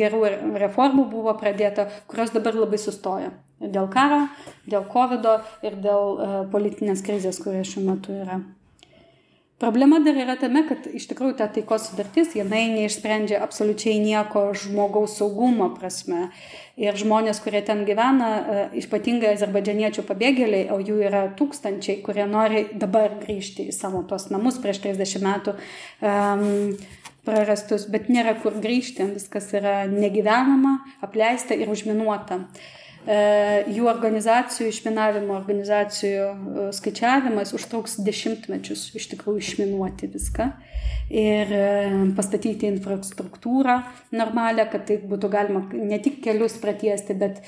[0.00, 0.24] gerų
[0.64, 3.32] reformų buvo pradėta, kurios dabar labai sustoja.
[3.64, 4.24] Dėl karo,
[4.68, 5.30] dėl COVID
[5.64, 8.42] ir dėl e, politinės krizės, kurie šiuo metu yra.
[9.58, 15.14] Problema dar yra tame, kad iš tikrųjų ta taikos sudartis, jinai neišsprendžia absoliučiai nieko žmogaus
[15.20, 16.24] saugumo prasme.
[16.74, 22.66] Ir žmonės, kurie ten gyvena, e, ypatingai azerbaidžianiečių pabėgėliai, o jų yra tūkstančiai, kurie nori
[22.74, 26.74] dabar grįžti į savo tos namus prieš 30 metų um,
[27.22, 32.42] prarastus, bet nėra kur grįžti, viskas yra negyvenama, apleista ir užminuota.
[32.42, 40.46] Uh, jų organizacijų, išminavimo organizacijų e, skaičiavimas užtruks dešimtmečius iš tikrųjų išminuoti viską
[41.12, 41.66] ir e,
[42.16, 43.82] pastatyti infrastruktūrą
[44.16, 47.42] normalią, kad tai būtų galima ne tik kelius pratiesti, bet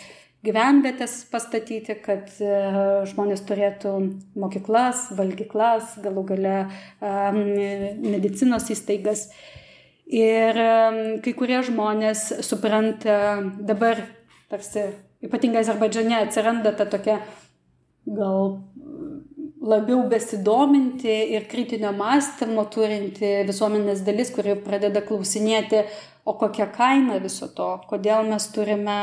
[0.45, 2.29] gyvenvietės pastatyti, kad
[3.11, 3.95] žmonės turėtų
[4.39, 6.59] mokyklas, valgyklas, galų gale
[8.05, 9.25] medicinos įstaigas.
[10.07, 10.61] Ir
[11.25, 13.17] kai kurie žmonės supranta
[13.59, 14.05] dabar
[14.53, 14.87] tarsi
[15.25, 17.21] ypatingai Azerbaidžiane atsiranda ta tokia
[18.07, 18.59] gal
[19.67, 25.83] labiau besidominti ir kritinio mąstymo turinti visuomenės dalis, kuri pradeda klausinėti,
[26.27, 28.99] o kokia kaina viso to, kodėl mes turime,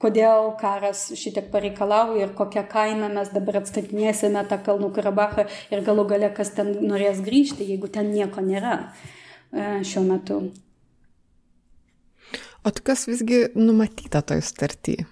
[0.00, 6.06] kodėl karas šitiek pareikalauja ir kokią kainą mes dabar atstatinėsime tą Kalnų Karabachą ir galų
[6.12, 10.40] gale, kas ten norės grįžti, jeigu ten nieko nėra e, šiuo metu.
[12.66, 15.08] O kas visgi numatyta toj sutartyje?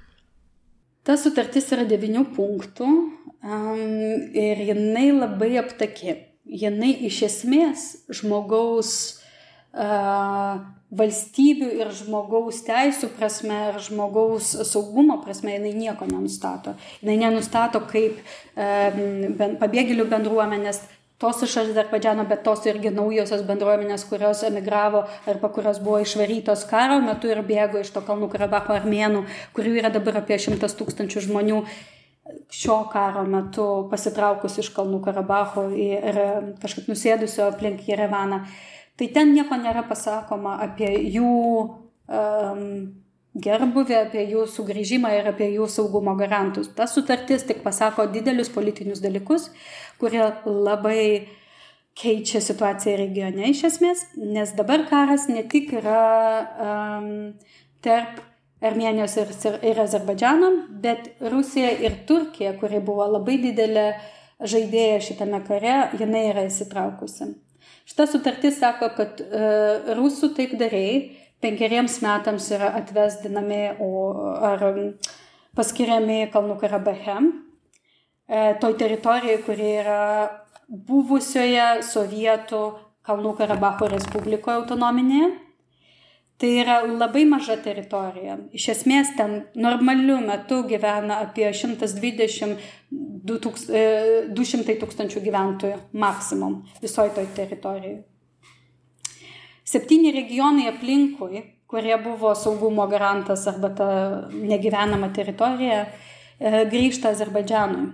[1.07, 3.83] Ta sutartis yra devinių punktų um,
[4.35, 6.17] ir jinai labai aptaki.
[6.47, 8.91] Jinai iš esmės žmogaus
[9.71, 10.59] uh,
[10.99, 16.77] valstybių ir žmogaus teisų prasme ir žmogaus saugumo prasme jinai nieko nenustato.
[17.03, 18.19] Jinai nenustato, kaip
[18.59, 20.83] um, pabėgėlių bendruomenės
[21.19, 26.99] tos iš Azerbaidžiano, bet tos irgi naujosios bendruomenės, kurios emigravo arba kurios buvo išvarytos karo
[27.05, 29.25] metu ir bėgo iš to Kalnų Karabacho armėnų,
[29.57, 31.63] kurių yra dabar apie šimtas tūkstančių žmonių
[32.53, 36.21] šio karo metu pasitraukus iš Kalnų Karabacho ir
[36.63, 38.43] kažkaip nusėdusio aplink Jerevaną.
[38.97, 41.33] Tai ten nieko nėra pasakoma apie jų
[42.09, 42.63] um,
[43.43, 46.71] gerbuvį, apie jų sugrįžimą ir apie jų saugumo garantus.
[46.77, 49.51] Ta sutartis tik pasako didelius politinius dalykus,
[50.01, 51.27] kurie labai
[51.97, 56.01] keičia situaciją regione iš esmės, nes dabar karas ne tik yra
[56.61, 57.13] um,
[57.85, 58.21] tarp
[58.67, 59.33] Armenijos ir,
[59.69, 60.49] ir Azerbaidžiano,
[60.81, 63.91] bet Rusija ir Turkija, kuri buvo labai didelė
[64.41, 67.35] žaidėja šitame kare, jinai yra įsitraukusi.
[67.87, 70.97] Šita sutartis sako, kad uh, rusų taikdariai
[71.45, 73.63] penkeriems metams yra atvesdinami
[74.51, 74.65] ar
[75.57, 77.17] paskiriami Kalnų Karabache,
[78.29, 80.03] e, toj teritorijai, kuri yra
[80.69, 82.63] buvusioje Sovietų
[83.07, 85.35] Kalnų Karabacho Respublikoje autonominėje.
[86.37, 88.35] Tai yra labai maža teritorija.
[88.53, 92.59] Iš esmės ten normaliu metu gyvena apie 120-200
[93.73, 98.03] e, tūkstančių gyventojų maksimum visoje toj teritorijoje.
[99.77, 103.89] Septyni regionai aplinkui, kurie buvo saugumo garantas arba ta
[104.33, 105.83] negyvenama teritorija,
[106.41, 107.91] e, grįžta Azerbaidžianui.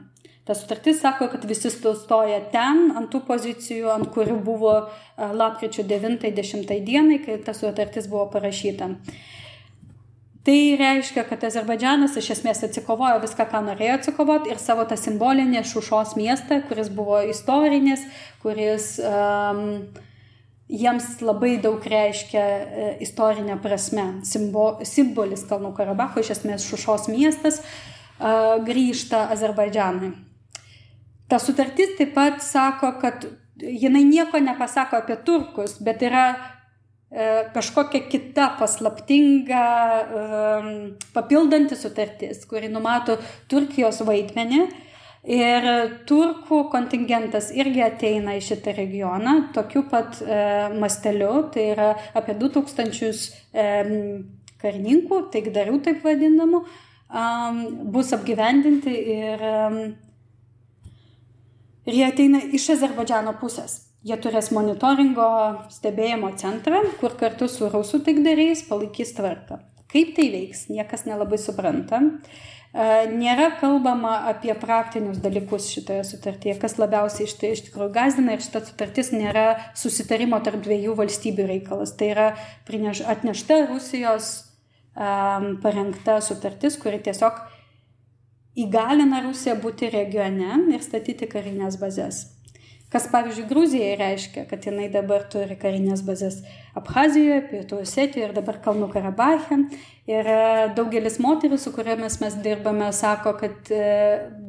[0.47, 4.87] Ta sutartis sako, kad visi stoja ten, ant tų pozicijų, ant kurių buvo e,
[5.35, 8.93] lapkričio 9-10 dienai, kai ta sutartis buvo parašyta.
[10.47, 15.67] Tai reiškia, kad Azerbaidžianas iš esmės atsikovojo viską, ką norėjo atsikovoti ir savo tą simbolinį
[15.67, 18.07] Šušos miestą, kuris buvo istorinis,
[18.43, 19.63] kuris um,
[20.69, 24.07] jiems labai daug reiškia e, istorinė prasme.
[24.27, 28.33] Simbo, simbolis Kalnų Karabacho, iš esmės Šušos miestas, e,
[28.67, 30.13] grįžta Azerbaidžianui.
[31.29, 36.27] Ta sutartis taip pat sako, kad jinai nieko nepasako apie turkus, bet yra
[37.53, 39.65] kažkokia kita paslaptinga
[41.13, 43.19] papildanti sutartis, kuri numato
[43.53, 44.63] Turkijos vaidmenį
[45.23, 45.67] Ir
[46.11, 50.39] turkų kontingentas irgi ateina į šitą regioną tokiu pat e,
[50.83, 53.13] masteliu, tai yra apie 2000
[53.55, 53.67] e,
[54.63, 57.23] karininkų, taikdarių taip vadinamų, e,
[57.95, 59.87] bus apgyvendinti ir, e,
[61.87, 63.79] ir jie ateina iš Azerbaidžiano pusės.
[64.03, 65.29] Jie turės monitoringo
[65.71, 69.63] stebėjimo centrą, kur kartu su rusų taikdariais palaikys tvarką.
[69.93, 72.01] Kaip tai veiks, niekas nelabai supranta.
[72.73, 78.45] E, nėra kalbama apie praktinius dalykus šitoje sutartyje, kas labiausiai iš, iš tikrųjų gazdina ir
[78.45, 81.93] šita sutartis nėra susitarimo tarp dviejų valstybių reikalas.
[81.99, 82.29] Tai yra
[82.69, 84.33] prineš, atnešta Rusijos
[84.97, 87.45] um, parengta sutartis, kuri tiesiog
[88.65, 92.25] įgalina Rusiją būti regione ir statyti karinės bazės.
[92.93, 96.43] Kas pavyzdžiui Gruzijai reiškia, kad jinai dabar turi karinės bazės
[96.77, 99.63] Abhazijoje, Pietų Osetijoje ir dabar Kalnų Karabache.
[100.11, 100.43] Ir e,
[100.77, 103.87] daugelis moterų, su kuriamis mes dirbame, sako, kad e,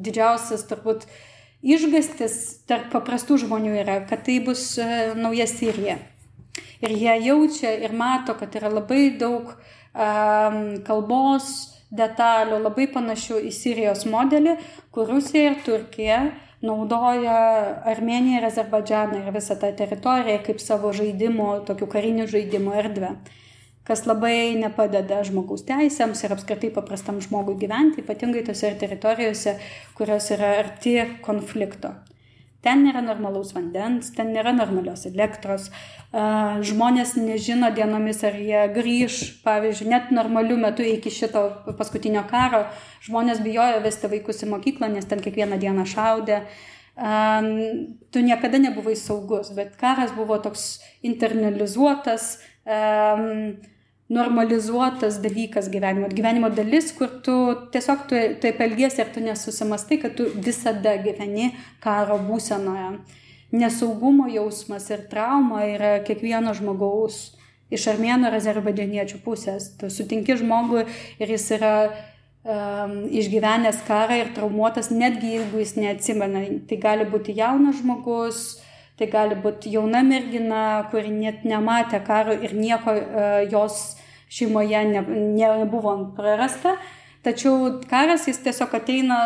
[0.04, 1.08] didžiausias turbūt
[1.64, 2.36] išgastis
[2.68, 6.02] tarp paprastų žmonių yra, kad tai bus e, nauja Sirija.
[6.84, 11.54] Ir jie jaučia ir mato, kad yra labai daug um, kalbos
[11.96, 14.58] detalių, labai panašių į Sirijos modelį,
[14.92, 16.18] kur Rusija ir Turkija
[16.64, 17.38] naudoja
[17.92, 23.12] Armeniją ir Azerbaidžaną ir visą tą teritoriją kaip savo žaidimo, tokių karinių žaidimų erdvę,
[23.88, 29.58] kas labai nepadeda žmogaus teisėms ir apskritai paprastam žmogui gyventi, ypatingai tose teritorijose,
[30.00, 31.94] kurios yra arti konflikto.
[32.64, 35.66] Ten nėra normalaus vandens, ten nėra normalios elektros,
[36.14, 41.42] žmonės nežino dienomis, ar jie grįž, pavyzdžiui, net normaliu metu iki šito
[41.76, 42.64] paskutinio karo,
[43.04, 46.40] žmonės bijojo vesti vaikus į mokyklą, nes ten kiekvieną dieną šaudė.
[48.14, 52.38] Tu niekada nebuvai saugus, bet karas buvo toks internalizuotas,
[54.10, 57.36] normalizuotas dalykas gyvenimo, gyvenimo dalis, kur tu
[57.72, 62.98] tiesiog tu taip elgiesi ir tu nesusimastai, kad tu visada gyveni karo būsenoje.
[63.54, 67.36] Nesaugumo jausmas ir trauma yra kiekvieno žmogaus
[67.74, 69.72] iš armėnų ir azerbaidžianiečių pusės.
[69.78, 70.84] Tu sutinki žmogų
[71.22, 71.74] ir jis yra
[72.44, 76.44] um, išgyvenęs karą ir traumuotas, netgi jeigu jis neatsimena.
[76.70, 78.44] Tai gali būti jaunas žmogus,
[79.00, 83.96] tai gali būti jauna mergina, kuri net nematė karo ir nieko uh, jos
[84.34, 85.02] šeimoje ne,
[85.38, 86.76] nebuvo prarasta,
[87.26, 89.18] tačiau karas jis tiesiog ateina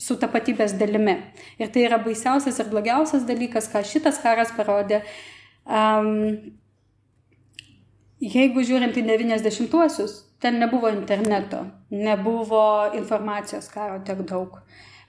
[0.00, 1.18] su tapatybės dalimi.
[1.60, 5.02] Ir tai yra baisiausias ir blogiausias dalykas, ką šitas karas parodė.
[5.64, 6.54] Um,
[8.20, 14.58] jeigu žiūrint į 90-uosius, ten nebuvo interneto, nebuvo informacijos karo tiek daug.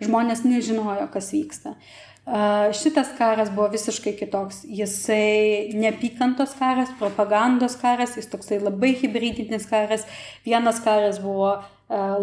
[0.04, 1.76] Žmonės nežinojo, kas vyksta.
[2.26, 4.64] Šitas karas buvo visiškai kitoks.
[4.66, 10.08] Jisai nepykantos karas, propagandos karas, jis toksai labai hybridinis karas.
[10.46, 11.60] Vienas karas buvo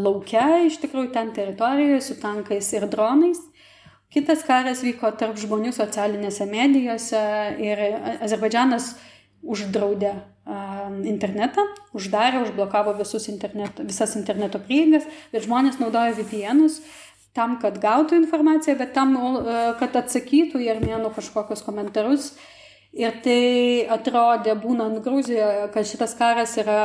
[0.03, 3.39] laukia, iš tikrųjų ten teritorijoje su tankais ir dronais.
[4.13, 7.23] Kitas karas vyko tarp žmonių socialinėse medijose
[7.63, 7.81] ir
[8.19, 8.97] Azerbaidžianas
[9.43, 10.17] uždraudė
[11.07, 11.63] internetą,
[11.95, 16.81] uždarė, užblokavo visus interneto, visas interneto prieigas, bet žmonės naudojo VPN'us
[17.37, 22.33] tam, kad gautų informaciją, bet tam, e, kad atsakytų į armėnų kažkokius komentarus.
[22.93, 26.83] Ir tai atrodė, būnant Gruzijoje, kad šitas karas yra,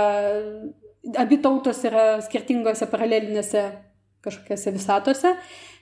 [1.19, 3.63] abi tautos yra skirtingose paralelinėse
[4.23, 5.33] kažkokiose visatose,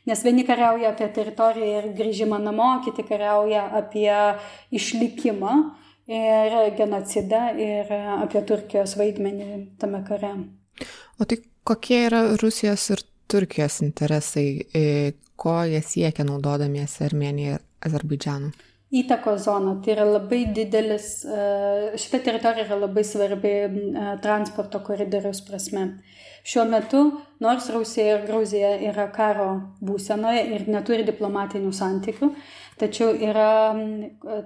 [0.10, 4.10] nes vieni kariauja apie teritoriją ir grįžimą namo, kiti kariauja apie
[4.74, 5.56] išlikimą
[6.10, 9.50] ir genocidą ir apie Turkijos vaidmenį
[9.82, 10.34] tame kare.
[11.22, 17.64] O tai kokie yra Rusijos ir Turkijos interesai, e, ko jie siekia naudodamiesi Armeniją ir
[17.88, 18.52] Azerbaidžianą?
[18.96, 19.74] Įtakos zona.
[19.84, 23.72] Tai yra labai didelis, e, šita teritorija yra labai svarbi e,
[24.22, 25.88] transporto koridoriaus prasme.
[26.46, 27.02] Šiuo metu,
[27.42, 29.50] nors Rusija ir Gruzija yra karo
[29.82, 32.30] būsenoje ir neturi diplomatinių santykių,
[32.78, 33.74] tačiau yra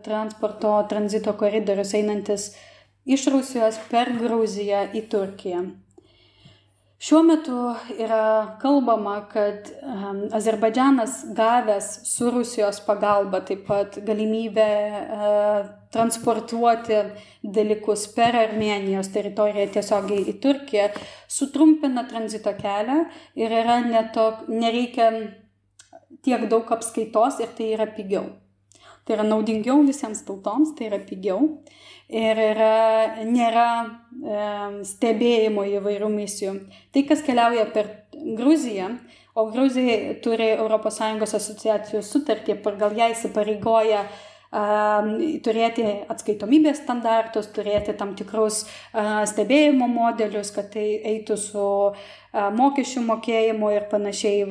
[0.06, 2.54] transporto tranzito koridorius einantis
[3.04, 5.66] iš Rusijos per Gruziją į Turkiją.
[7.00, 7.58] Šiuo metu
[7.96, 14.66] yra kalbama, kad um, Azerbaidžianas gavęs su Rusijos pagalba taip pat galimybę
[15.00, 16.98] uh, transportuoti
[17.56, 20.90] dalykus per Armenijos teritoriją tiesiogiai į Turkiją,
[21.32, 23.00] sutrumpina tranzito kelią
[23.40, 25.10] ir yra netok, nereikia
[26.20, 28.28] tiek daug apskaitos ir tai yra pigiau.
[29.08, 31.48] Tai yra naudingiau visiems tautoms, tai yra pigiau
[32.10, 34.48] ir yra, nėra e,
[34.90, 36.56] stebėjimo įvairių misijų.
[36.94, 38.90] Tai, kas keliauja per Gruziją,
[39.38, 44.08] o Gruzija turi ES asociacijos sutartį, pagal ją įsipareigoja
[44.50, 48.64] turėti atskaitomybės standartus, turėti tam tikrus
[49.30, 51.66] stebėjimo modelius, kad tai eitų su
[52.34, 54.48] mokesčių mokėjimu ir panašiai,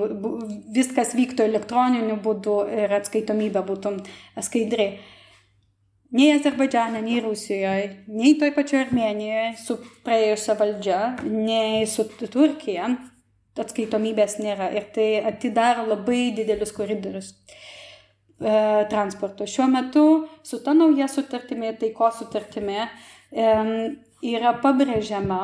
[0.70, 3.96] viskas vyktų elektroniniu būdu ir atskaitomybė būtų
[4.38, 4.92] skaidri.
[6.10, 9.74] Nei Azerbaidžiane, nei Rusijoje, nei toj pačioje Armenijoje su
[10.06, 12.88] praėjusia valdžia, nei su Turkija
[13.58, 19.44] atskaitomybės nėra ir tai atidaro labai didelius koridorius e, transporto.
[19.44, 20.04] Šiuo metu
[20.46, 22.78] su ta nauja sutartimi, taiko sutartimi,
[23.32, 23.48] e,
[24.32, 25.40] yra pabrėžiama,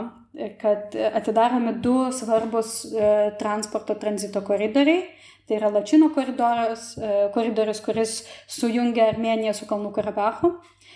[0.63, 5.05] kad atidaromi du svarbus e, transporto tranzito koridoriai.
[5.45, 8.13] Tai yra Lačino koridorius, e, koridorius, kuris
[8.49, 10.55] sujungia Armeniją su Kalnų Karabachu.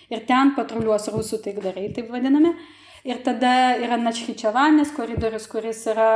[0.09, 2.55] Ir ten patruliuos rusų taikdariai, taip vadinami.
[3.09, 6.09] Ir tada yra Načhičiavanės koridorius, kuris yra,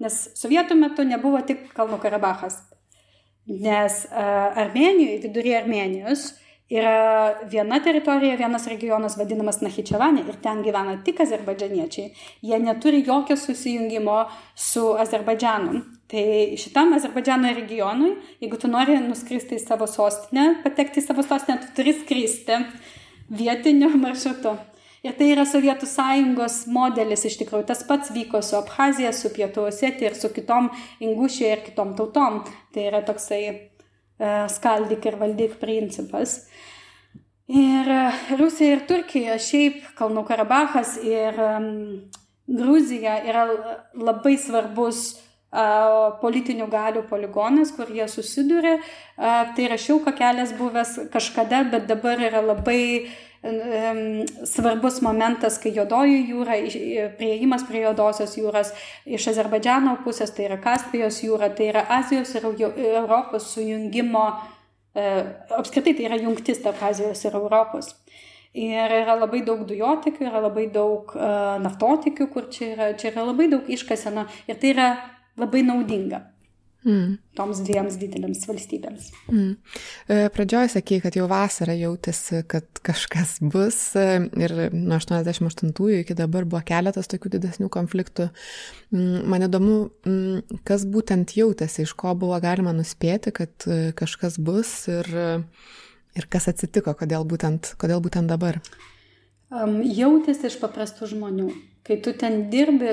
[0.00, 2.60] nes sovietų metu nebuvo tik Kalnų Karabachas.
[3.50, 6.26] Nes uh, Armenijoje, viduryje Armenijos,
[6.70, 12.12] yra viena teritorija, vienas regionas vadinamas Nachičiavanė ir ten gyvena tik azerbaidžianiečiai.
[12.46, 14.22] Jie neturi jokio susijungimo
[14.54, 15.82] su Azerbaidžianu.
[16.10, 16.24] Tai
[16.58, 21.74] šitam Azerbaidžiano regionui, jeigu tu nori nuskristi į savo sostinę, patekti į savo sostinę, tu
[21.80, 22.62] turi skristi
[23.30, 24.56] vietiniu maršrutu.
[25.00, 27.64] Ir tai yra Sovietų sąjungos modelis iš tikrųjų.
[27.70, 30.68] Tas pats vyko su Abhazija, su Pietų Osetija ir su kitom
[31.00, 32.42] Ingušija ir kitom tautom.
[32.74, 36.42] Tai yra toksai uh, skaldyk ir valdyk principas.
[37.50, 41.72] Ir uh, Rusija ir Turkija, šiaip Kalnų Karabachas ir um,
[42.46, 43.46] Gruzija yra
[43.98, 48.76] labai svarbus uh, politinių galių poligonas, kur jie susiduria.
[49.16, 53.18] Uh, tai yra šiauka kelias buvęs kažkada, bet dabar yra labai uh,
[54.44, 56.58] svarbus momentas, kai Jodoji jūra,
[57.16, 58.72] prieimas prie Jodosios jūros
[59.08, 64.59] iš Azerbaidžiano pusės, tai yra Kaspijos jūra, tai yra Azijos ir Europos sujungimo, e,
[64.94, 67.94] apskritai tai yra jungtis tarp Azijos ir Europos.
[68.54, 73.28] Ir yra labai daug dujotikių, yra labai daug uh, naftotikių, kur čia yra, čia yra
[73.28, 74.88] labai daug iškaseno ir tai yra
[75.38, 76.24] labai naudinga.
[76.80, 77.18] Mm.
[77.36, 79.10] toms dviems didelėms valstybėms.
[79.28, 79.50] Mm.
[80.32, 84.06] Pradžioje sakė, kad jau vasarą jautėsi, kad kažkas bus e,
[84.40, 88.30] ir nuo 88-ųjų iki dabar buvo keletas tokių didesnių konfliktų.
[88.94, 89.76] Mm, man įdomu,
[90.08, 95.10] mm, kas būtent jautėsi, iš ko buvo galima nuspėti, kad e, kažkas bus ir,
[96.16, 98.62] ir kas atsitiko, kodėl būtent, kodėl būtent dabar.
[99.50, 101.50] Um, jautėsi iš paprastų žmonių
[101.86, 102.90] kai tu ten dirbi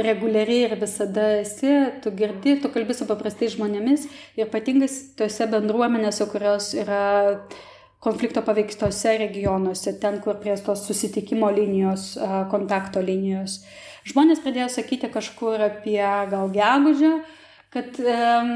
[0.00, 1.72] reguliariai ir visada esi,
[2.02, 4.06] tu girdi, tu kalbi su paprastais žmonėmis
[4.38, 4.88] ir ypatingai
[5.18, 7.02] tose bendruomenėse, kurios yra
[8.00, 12.14] konflikto paveiktose regionuose, ten, kur prie tos susitikimo linijos,
[12.52, 13.60] kontakto linijos.
[14.08, 17.18] Žmonės pradėjo sakyti kažkur apie gal gegužę,
[17.74, 18.54] kad um,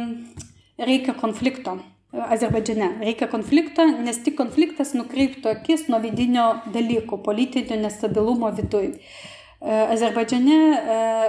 [0.81, 1.77] reikia konflikto.
[2.15, 8.95] Azerbaidžiane reikia konflikto, nes tik konfliktas nukreiptų akis nuo vidinio dalyko, politinio nestabilumo viduje.
[9.65, 10.57] Azerbaidžiane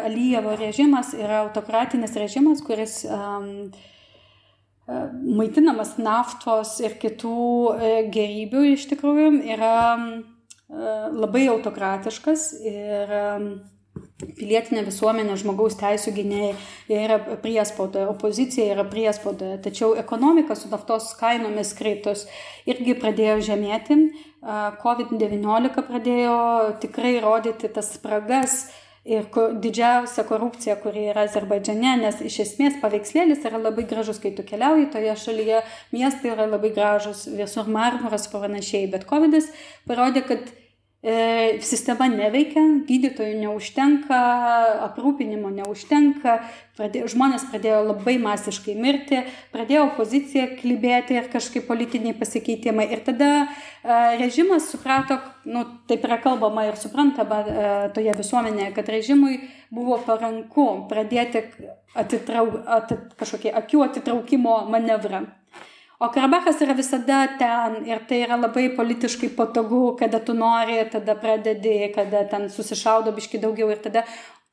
[0.03, 3.69] Alijevo režimas yra autokratinis režimas, kuris um,
[5.37, 7.37] maitinamas naftos ir kitų
[8.11, 9.77] gerybių iš tikrųjų yra
[11.15, 13.15] labai autokratiškas ir
[14.19, 16.53] pilietinė visuomenė, žmogaus teisų gynėjai
[17.05, 22.25] yra priespaudoje, opozicija yra priespaudoje, tačiau ekonomika su naftos kainomis kreitus
[22.69, 23.99] irgi pradėjo žemėti,
[24.81, 26.39] COVID-19 pradėjo
[26.83, 28.65] tikrai rodyti tas spragas
[29.05, 29.25] ir
[29.61, 34.89] didžiausia korupcija, kuri yra Azerbaidžiane, nes iš esmės paveikslėlis yra labai gražus, kai tu keliauji
[34.93, 35.61] toje šalyje,
[35.93, 39.37] miestai yra labai gražus, visur marmuras panašiai, bet COVID
[39.85, 40.49] parodė, kad
[41.61, 44.19] sistema neveikia, gydytojų neužtenka,
[44.87, 46.39] aprūpinimo neužtenka,
[46.77, 49.21] pradėjo, žmonės pradėjo labai masiškai mirti,
[49.53, 52.87] pradėjo opozicija klibėti ir kažkaip politiniai pasikeitimai.
[52.89, 53.47] Ir tada e,
[54.21, 59.39] režimas suprato, nu, taip yra kalbama ir suprantama e, toje visuomenėje, kad režimui
[59.69, 61.45] buvo paranku pradėti
[61.95, 65.25] atitrauk, atit, kažkokį akių atitraukimo manevrą.
[65.99, 71.15] O Karabachas yra visada ten ir tai yra labai politiškai patogu, kada tu nori, tada
[71.15, 74.03] pradedi, kada ten susišaudo biški daugiau ir tada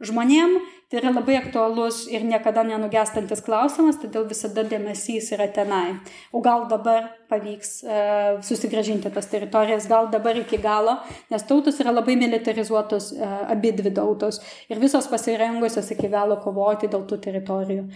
[0.02, 0.54] žmonėm
[0.92, 5.94] tai yra labai aktualus ir niekada nenugestantis klausimas, todėl visada dėmesys yra tenai.
[6.36, 10.98] O gal dabar pavyks uh, susigražinti tas teritorijas, gal dabar iki galo,
[11.32, 16.92] nes tautos yra labai militarizuotos, uh, abi dvi tautos ir visos pasirengusios iki galo kovoti
[16.92, 17.88] dėl tų teritorijų.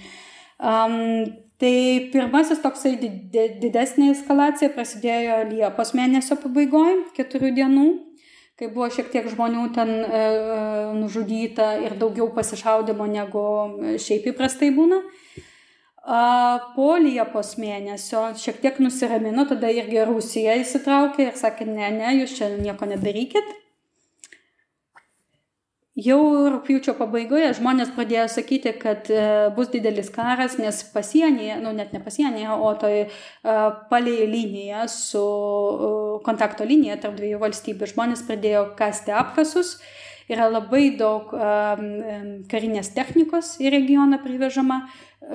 [0.56, 0.96] Um,
[1.56, 1.72] Tai
[2.12, 7.86] pirmasis toksai didesnė eskalacija prasidėjo Liepos mėnesio pabaigoje, keturių dienų,
[8.60, 10.20] kai buvo šiek tiek žmonių ten e,
[10.98, 13.46] nužudyta ir daugiau pasišaudimo negu
[14.04, 15.00] šiaip įprastai būna.
[16.76, 22.36] Po Liepos mėnesio šiek tiek nusiramino, tada irgi Rusija įsitraukė ir sakė, ne, ne, jūs
[22.36, 23.48] čia nieko nedarykit.
[25.96, 26.18] Jau
[26.52, 29.20] rūpiučio pabaigoje žmonės pradėjo sakyti, kad e,
[29.56, 35.22] bus didelis karas, nes pasienyje, nu net ne pasienyje, o toj uh, palei liniją su
[35.22, 39.78] uh, kontakto linija tarp dviejų valstybių žmonės pradėjo kasti apkasus.
[40.28, 41.30] Yra labai daug
[42.50, 44.80] karinės technikos į regioną privežama,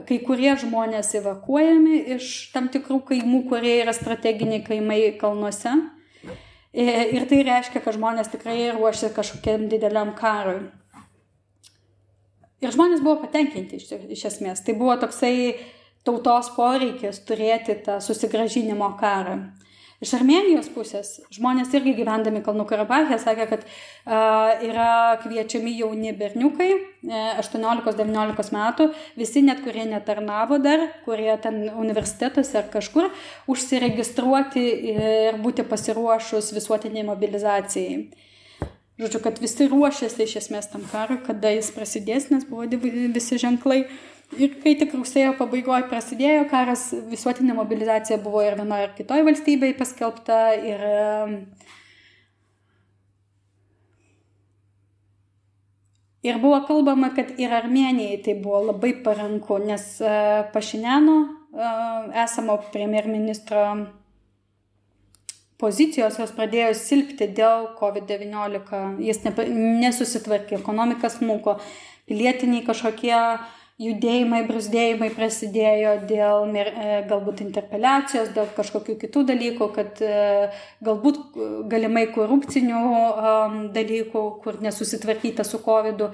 [0.04, 5.78] kai kurie žmonės evakuojami iš tam tikrų kaimų, kurie yra strateginiai kaimai kalnuose.
[6.72, 10.70] Ir tai reiškia, kad žmonės tikrai ruošia kažkokiam dideliam karui.
[12.62, 14.62] Ir žmonės buvo patenkinti iš, iš esmės.
[14.64, 15.58] Tai buvo toksai
[16.08, 19.36] tautos poreikis turėti tą susigražinimo karą.
[20.02, 26.72] Iš Armenijos pusės žmonės irgi gyvendami Kalnų Karabachė sakė, kad uh, yra kviečiami jauni berniukai,
[27.06, 28.88] 18-19 e, metų,
[29.20, 33.12] visi net kurie netarnavo dar, kurie ten universitetuose ar kažkur,
[33.54, 38.02] užsiregistruoti ir būti pasiruošus visuotiniai mobilizacijai.
[39.02, 43.84] Žodžiu, kad visi ruošiasi iš esmės tam karui, kada jis prasidės, nes buvo visi ženklai.
[44.40, 49.76] Ir kai tik rugsėjo pabaigoje prasidėjo karas, visuotinė mobilizacija buvo ir vienoje ir kitoje valstybėje
[49.76, 50.38] paskelbta.
[50.56, 50.86] Ir,
[56.24, 60.16] ir buvo kalbama, kad ir Armenijai tai buvo labai paranku, nes e,
[60.56, 61.72] Pašineno e,
[62.24, 63.68] esamo premjerministro
[65.60, 69.02] pozicijos jos pradėjo silpti dėl COVID-19.
[69.04, 71.60] Jis nesusitvarkė, ekonomika smuko,
[72.10, 76.66] pilietiniai kažkokie uh, judėjimai, brusdėjimai prasidėjo dėl e,
[77.10, 80.50] galbūt interpeliacijos, dėl kažkokių kitų dalykų, kad e,
[80.86, 82.84] galbūt e, galimai korupcinių
[83.76, 86.06] dalykų, kur nesusitvarkyta su COVID.
[86.06, 86.12] -u.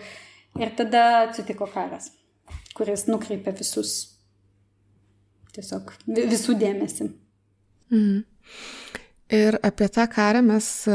[0.57, 2.09] Ir tada atsitiko karas,
[2.73, 3.91] kuris nukreipė visus,
[5.53, 7.11] tiesiog visų dėmesį.
[7.91, 8.23] Mhm.
[9.37, 10.87] Ir apie tą karą mes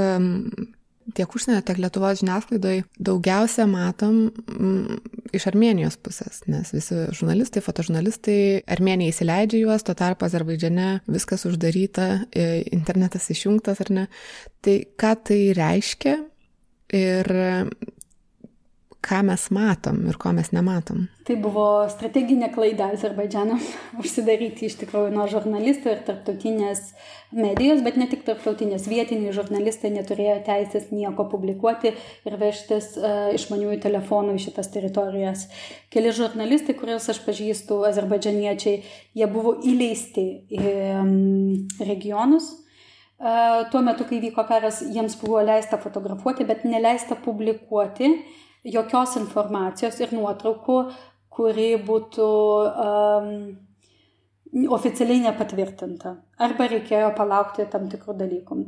[1.17, 4.99] tiek užsienio, tiek Lietuvos žiniasklaidoje daugiausia matom mm,
[5.37, 8.39] iš Armenijos pusės, nes visi žurnalistai, fotožurnalistai,
[8.73, 12.09] Armenija įsileidžia juos, tuo tarpu Azerbaidžiane viskas uždaryta,
[12.73, 14.07] internetas išjungtas ar ne.
[14.63, 16.19] Tai ką tai reiškia
[16.93, 17.35] ir
[19.03, 21.09] ką mes matom ir ko mes nematom.
[21.27, 23.59] Tai buvo strateginė klaida Azerbaidžiano
[24.01, 26.85] užsidaryti iš tikrųjų nuo žurnalistų ir tarptautinės
[27.35, 33.79] medijos, bet ne tik tarptautinės, vietiniai žurnalistai neturėjo teisės nieko publikuoti ir vežtis uh, išmaniųjų
[33.83, 35.47] telefonų į šitas teritorijas.
[35.93, 38.83] Keli žurnalistai, kuriuos aš pažįstu, azerbaidžianiečiai,
[39.19, 40.67] jie buvo įleisti į
[41.03, 41.15] um,
[41.83, 42.53] regionus,
[43.71, 48.09] Tuo metu, kai vyko karas, jiems buvo leista fotografuoti, bet neleista publikuoti
[48.65, 50.79] jokios informacijos ir nuotraukų,
[51.33, 52.29] kuri būtų
[52.87, 53.31] um,
[54.77, 56.15] oficialiai nepatvirtinta.
[56.43, 58.59] Arba reikėjo palaukti tam tikrų dalykų.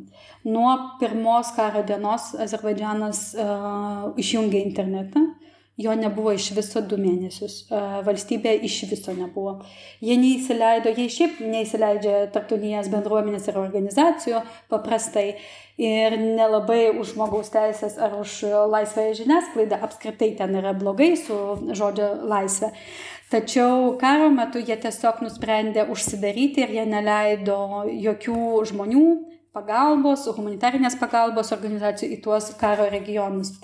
[0.49, 5.27] Nuo pirmos karo dienos Azerbaidžianas uh, išjungė internetą
[5.77, 7.65] Jo nebuvo iš viso du mėnesius.
[8.07, 9.57] Valstybė iš viso nebuvo.
[9.99, 15.33] Jie neįsileido, jie šiaip neįsileidžia tarptautinės bendruomenės ir organizacijų paprastai.
[15.75, 21.39] Ir nelabai už žmogaus teisės ar už laisvąją žiniasklaidą apskritai ten yra blogai su
[21.75, 22.71] žodžio laisvė.
[23.35, 27.57] Tačiau karo metu jie tiesiog nusprendė užsidaryti ir jie neleido
[27.91, 29.07] jokių žmonių
[29.55, 33.57] pagalbos, humanitarinės pagalbos organizacijų į tuos karo regionus.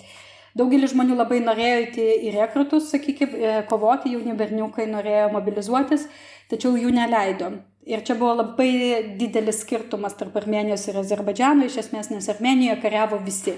[0.59, 6.09] Daugelis žmonių labai norėjo įti į rekrutus, sakykime, kovoti, jauni berniukai norėjo mobilizuotis,
[6.51, 7.53] tačiau jų neleido.
[7.87, 8.71] Ir čia buvo labai
[9.19, 13.55] didelis skirtumas tarp Armenijos ir Azerbaidžiano, iš esmės, nes Armenijoje kariavo visi.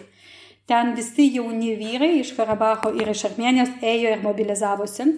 [0.70, 5.08] Ten visi jauni vyrai iš Karabacho ir iš Armenijos ėjo ir mobilizavosi.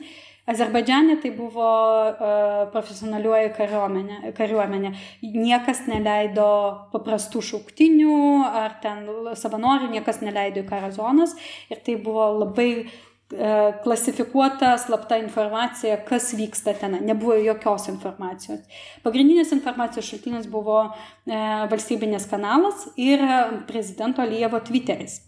[0.46, 4.90] Azerbaidžiane tai buvo uh, profesionaliuoji kariuomenė, kariuomenė.
[5.24, 6.48] Niekas neleido
[6.92, 8.18] paprastų šauktinių
[8.60, 9.06] ar ten
[9.40, 11.32] savanorių, niekas neleido į karo zonas.
[11.72, 17.00] Ir tai buvo labai uh, klasifikuota slapta informacija, kas vyksta ten.
[17.08, 18.60] Nebuvo jokios informacijos.
[19.06, 21.38] Pagrindinis informacijos šaltinis buvo uh,
[21.72, 23.24] valstybinės kanalas ir
[23.64, 25.22] prezidento Lievo Twitteris.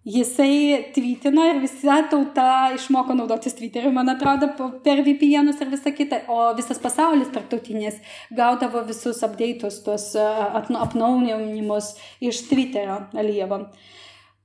[0.00, 4.48] Jisai tvytino ir visa tauta išmoko naudotis Twitteriu, man atrodo,
[4.80, 7.98] per VPN'us ir visą kitą, o visas pasaulis tarptautinės
[8.32, 11.92] gaudavo visus update'us, tuos apnaujinimus
[12.24, 13.66] iš Twitterio Alievo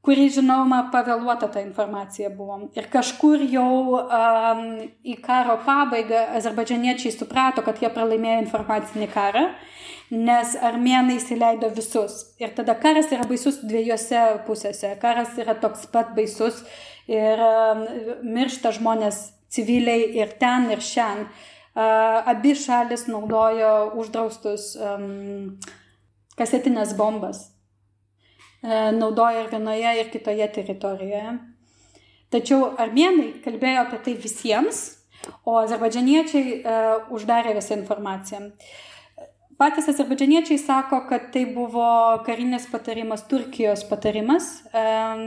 [0.06, 2.60] kuri, žinoma, pavėluota ta informacija buvo.
[2.78, 4.66] Ir kažkur jau um,
[5.06, 9.48] į karo pabaigą azerbaidžianiečiai suprato, kad jie pralaimėjo informacinį karą
[10.14, 12.36] nes armėnai įsileido visus.
[12.38, 14.94] Ir tada karas yra baisus dviejose pusėse.
[15.02, 16.62] Karas yra toks pat baisus
[17.10, 17.84] ir um,
[18.36, 21.30] miršta žmonės civiliai ir ten, ir šiandien.
[21.76, 25.58] Abi šalis naudojo uždraustus um,
[26.40, 27.50] kasetinės bombas.
[28.64, 31.36] Naudojo ir vienoje, ir kitoje teritorijoje.
[32.34, 34.82] Tačiau armėnai kalbėjo apie tai visiems,
[35.46, 38.50] o azerbaidžianiečiai uh, uždarė visą informaciją.
[39.56, 41.86] Patys azerbaidžianiečiai sako, kad tai buvo
[42.26, 45.22] karinis patarimas, Turkijos patarimas, um,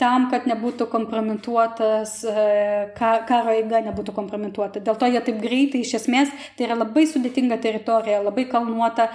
[0.00, 4.84] tam, kad nebūtų kompromituotas, uh, karo eiga nebūtų kompromituota.
[4.84, 9.08] Dėl to jie taip greitai, iš esmės, tai yra labai sudėtinga teritorija, labai kalnuota,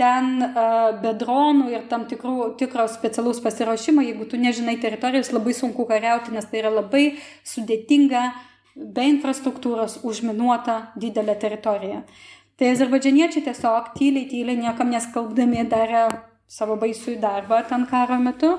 [0.00, 5.54] ten uh, be dronų ir tam tikrų, tikro specialaus pasiruošimo, jeigu tu nežinai teritorijos, labai
[5.56, 7.04] sunku kariauti, nes tai yra labai
[7.46, 8.24] sudėtinga
[8.74, 12.02] be infrastruktūros užminuota didelė teritorija.
[12.56, 16.06] Tai azerbaidžianiečiai tiesiog tyliai, tyliai, niekam neskalbdami darė
[16.52, 18.52] savo baisų darbą ten karo metu,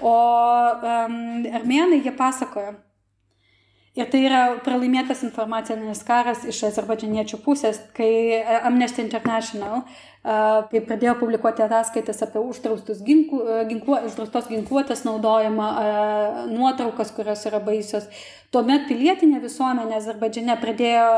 [0.00, 1.16] o um,
[1.60, 2.74] armėnai jie pasakoja.
[3.94, 9.92] Ir tai yra pralaimėtas informacinis karas iš azerbaidžianiečių pusės, kai Amnesty International uh,
[10.24, 15.66] kai pradėjo publikuoti ataskaitas apie uždraustus ginklu, ginklu, uždraustos ginkluotės naudojimą,
[16.48, 18.06] nuotraukas, kurios yra baisios.
[18.54, 21.08] Tuomet pilietinė visuomenė Azerbaidžiane pradėjo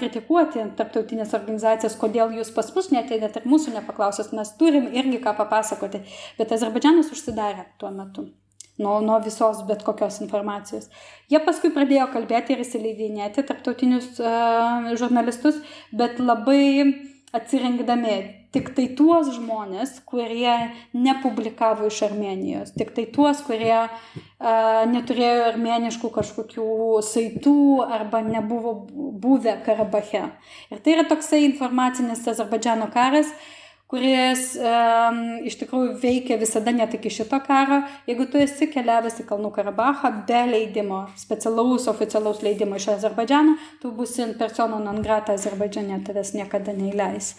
[0.00, 5.36] kritikuoti tarptautinės organizacijas, kodėl jūs pas mus neteinat ir mūsų nepaklausęs, mes turim irgi ką
[5.42, 6.00] papasakoti.
[6.38, 8.30] Bet Azerbaidžianas užsidarė tuo metu.
[8.78, 10.88] Nuo, nuo visos bet kokios informacijos.
[11.30, 15.60] Jie paskui pradėjo kalbėti ir įsileidinėti tarptautinius uh, žurnalistus,
[15.94, 16.90] bet labai
[17.34, 18.16] atsirinkdami
[18.54, 26.10] tik tai tuos žmonės, kurie nepublikavo iš Armenijos, tik tai tuos, kurie uh, neturėjo armeniškų
[26.18, 26.68] kažkokių
[27.14, 28.74] saitų arba nebuvo
[29.22, 30.28] buvę Karabache.
[30.74, 36.96] Ir tai yra toksai informacinis Azerbaidžiano karas, uh, kuris um, iš tikrųjų veikia visada net
[36.96, 37.82] iki šito karo.
[38.08, 43.92] Jeigu tu esi keliavęs į Kalnų Karabachą be leidimo, specialaus oficialaus leidimo iš Azerbaidžiano, tu
[43.94, 47.34] būsi persona non grata Azerbaidžiane, tavęs niekada neįleis.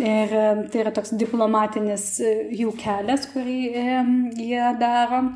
[0.00, 0.30] Ir
[0.72, 5.26] tai yra toks diplomatinis e, jų kelias, kurį um, jie daro.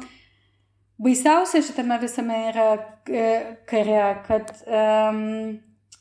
[1.03, 2.70] Baisiausia šitame visame yra
[3.05, 3.26] e,
[3.68, 5.59] kare, kad um,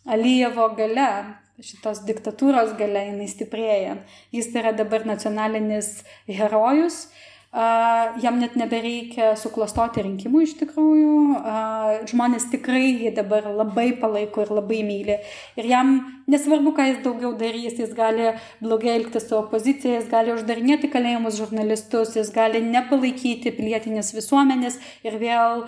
[0.08, 1.10] Alijevo gale
[1.64, 4.00] šitos diktatūros galia jinai stiprėja.
[4.36, 7.06] Jis yra dabar nacionalinis herojus,
[8.20, 11.14] jam net nebereikia suklastoti rinkimų iš tikrųjų,
[12.12, 15.16] žmonės tikrai jį dabar labai palaiko ir labai myli.
[15.56, 15.96] Ir jam
[16.28, 21.40] nesvarbu, ką jis daugiau darys, jis gali blogai elgtis su opozicija, jis gali uždarinėti kalėjimus
[21.40, 25.64] žurnalistus, jis gali nepalaikyti pilietinės visuomenės ir vėl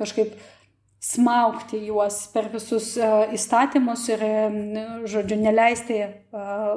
[0.00, 0.38] kažkaip
[1.00, 6.08] smaukti juos per visus e, įstatymus ir, e, žodžiu, neleisti e,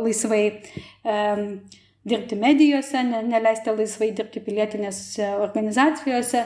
[0.04, 0.44] laisvai
[2.06, 6.46] dirbti medijose, neleisti laisvai dirbti pilietinėse organizacijose.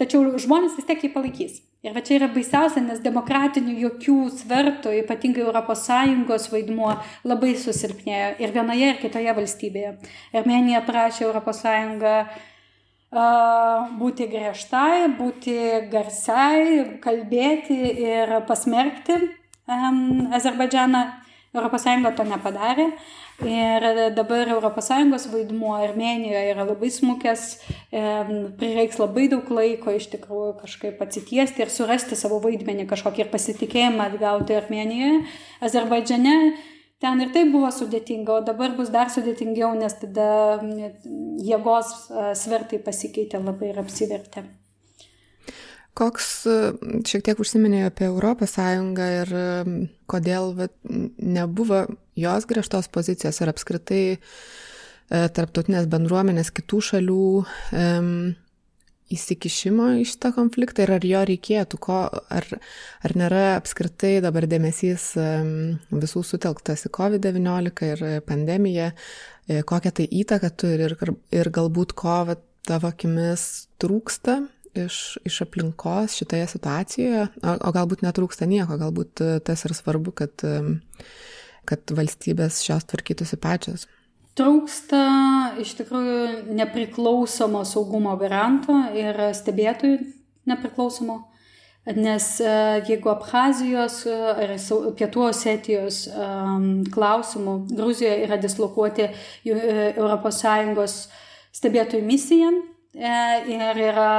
[0.00, 1.60] Tačiau žmonės vis tiek jį palaikys.
[1.84, 6.94] Ir va čia yra baisiausia, nes demokratinių jokių svertų, ypatingai ES vaidmuo
[7.28, 9.90] labai susilpnėjo ir vienoje ir kitoje valstybėje.
[10.32, 11.60] Armenija prašė ES
[13.14, 15.58] būti griežtai, būti
[15.92, 19.20] garsiai, kalbėti ir pasmerkti
[19.68, 21.04] Azerbaidžianą.
[21.54, 21.84] ES
[22.18, 22.88] to nepadarė
[23.46, 23.84] ir
[24.16, 27.44] dabar ES vaidmuo Armenijoje yra labai smukęs,
[28.58, 34.10] prireiks labai daug laiko iš tikrųjų kažkaip atsitiesti ir surasti savo vaidmenį, kažkokį ir pasitikėjimą
[34.10, 35.24] atgauti Armenijoje.
[35.62, 36.34] Azerbaidžiane
[37.04, 40.28] ten ir tai buvo sudėtinga, o dabar bus dar sudėtingiau, nes tada
[41.44, 41.94] jėgos
[42.40, 44.46] svertai pasikeitė labai ir apsivertė.
[45.94, 46.30] Koks
[47.06, 49.34] šiek tiek užsiminėjo apie Europos Sąjungą ir
[50.10, 51.84] kodėl vat, nebuvo
[52.18, 54.02] jos griežtos pozicijos ir apskritai
[55.08, 58.16] tarptautinės bendruomenės kitų šalių um,
[59.12, 62.46] įsikišimo į šitą konfliktą ir ar jo reikėtų, ko, ar,
[63.04, 65.10] ar nėra apskritai dabar dėmesys
[65.92, 68.90] visų sutelktas į COVID-19 ir pandemiją,
[69.48, 70.96] e, kokią tai įtaką turi ir,
[71.36, 74.40] ir galbūt ko va, tavo akimis trūksta
[74.74, 80.46] iš, iš aplinkos šitoje situacijoje, o, o galbūt netrūksta nieko, galbūt tas ir svarbu, kad,
[81.68, 83.84] kad valstybės šios tvarkytųsi pačios
[84.38, 85.04] trūksta
[85.62, 90.00] iš tikrųjų nepriklausomo saugumo garanto ir stebėtojų
[90.50, 91.22] nepriklausomo.
[91.84, 92.52] Nes e,
[92.88, 94.54] jeigu Abhazijos e, ar
[94.96, 95.98] Pietų Osetijos
[96.94, 99.10] klausimų Gruzijoje yra dislokuoti
[99.44, 100.94] ES
[101.54, 103.18] stebėtojų misija e,
[103.52, 104.14] ir yra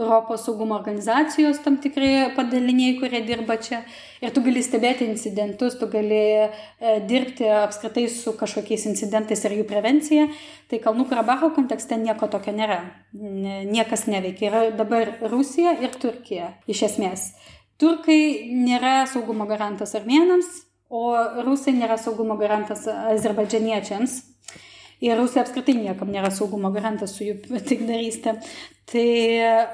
[0.00, 3.82] Europos saugumo organizacijos tam tikrai padaliniai, kurie dirba čia.
[4.20, 6.48] Ir tu gali stebėti incidentus, tu gali e,
[7.08, 10.26] dirbti apskritai su kažkokiais incidentais ir jų prevencija.
[10.68, 12.82] Tai Kalnų Karabacho kontekste nieko tokio nėra.
[13.12, 14.50] Niekas neveikia.
[14.50, 17.30] Yra dabar Rusija ir Turkija iš esmės.
[17.80, 20.48] turkai nėra saugumo garantas armėnams,
[20.90, 21.14] o
[21.46, 24.18] rusai nėra saugumo garantas azerbaidžianiečiams.
[25.00, 27.38] Ir Rusija apskritai niekam nėra saugumo garantas su jų
[27.70, 28.36] taikdarystė.
[28.90, 29.08] Tai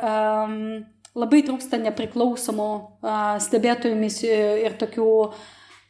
[0.06, 0.56] um,
[1.18, 5.06] labai trūksta nepriklausomų uh, stebėtojų misijų ir tokių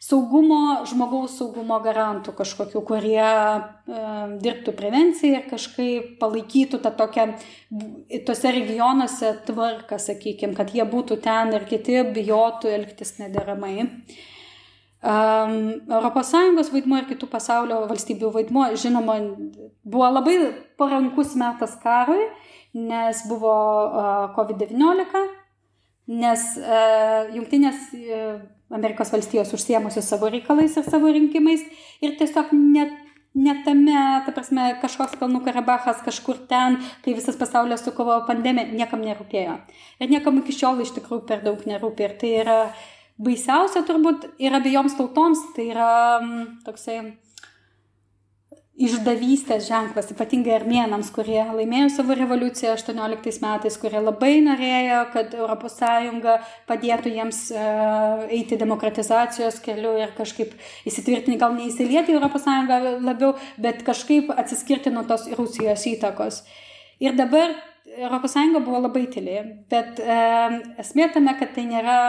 [0.07, 7.27] saugumo, žmogaus saugumo garantų kažkokių, kurie uh, dirbtų prevenciją ir kažkaip palaikytų tą tokią,
[8.29, 13.91] tose regionuose tvarką, sakykime, kad jie būtų ten ir kiti bijotų elgtis nederamai.
[15.05, 19.19] Uh, ES vaidmuo ir kitų pasaulio valstybių vaidmuo, žinoma,
[19.85, 20.37] buvo labai
[20.79, 22.25] parankus metas karui,
[22.73, 23.53] nes buvo
[24.37, 25.27] COVID-19,
[26.17, 26.47] nes
[27.35, 27.93] Junktinės
[28.73, 31.63] Amerikos valstijos užsiemusios savo reikalais ir savo rinkimais
[32.03, 33.03] ir tiesiog net
[33.37, 39.03] ne tame, ta prasme, kažkoks Kalnų Karabachas kažkur ten, kai visas pasaulis sukovo pandemiją, niekam
[39.05, 39.59] nerūpėjo.
[40.01, 42.07] Ir niekam iki šiol iš tikrųjų per daug nerūpė.
[42.09, 42.87] Ir tai yra uh,
[43.19, 46.99] baisiausia turbūt ir abiejoms tautoms tai yra mm, toksai
[48.77, 55.79] išdavystės ženklas, ypatingai armėnams, kurie laimėjo savo revoliuciją 18 metais, kurie labai norėjo, kad ES
[56.69, 60.53] padėtų jiems uh, eiti demokratizacijos keliu ir kažkaip
[60.85, 62.51] įsitvirtinti, gal neįsilieti į ES
[63.01, 66.43] labiau, bet kažkaip atsiskirti nuo tos Rusijos įtakos.
[67.01, 67.57] Ir dabar
[67.97, 69.41] ES buvo labai tyli,
[69.73, 72.01] bet uh, esmė tame, kad tai nėra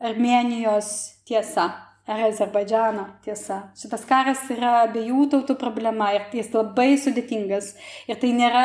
[0.00, 0.90] Armenijos
[1.28, 1.70] tiesa
[2.10, 3.60] ar Azerbaidžiano tiesa.
[3.78, 7.74] Šitas karas yra abiejų tautų problema ir jis labai sudėtingas.
[8.10, 8.64] Ir tai nėra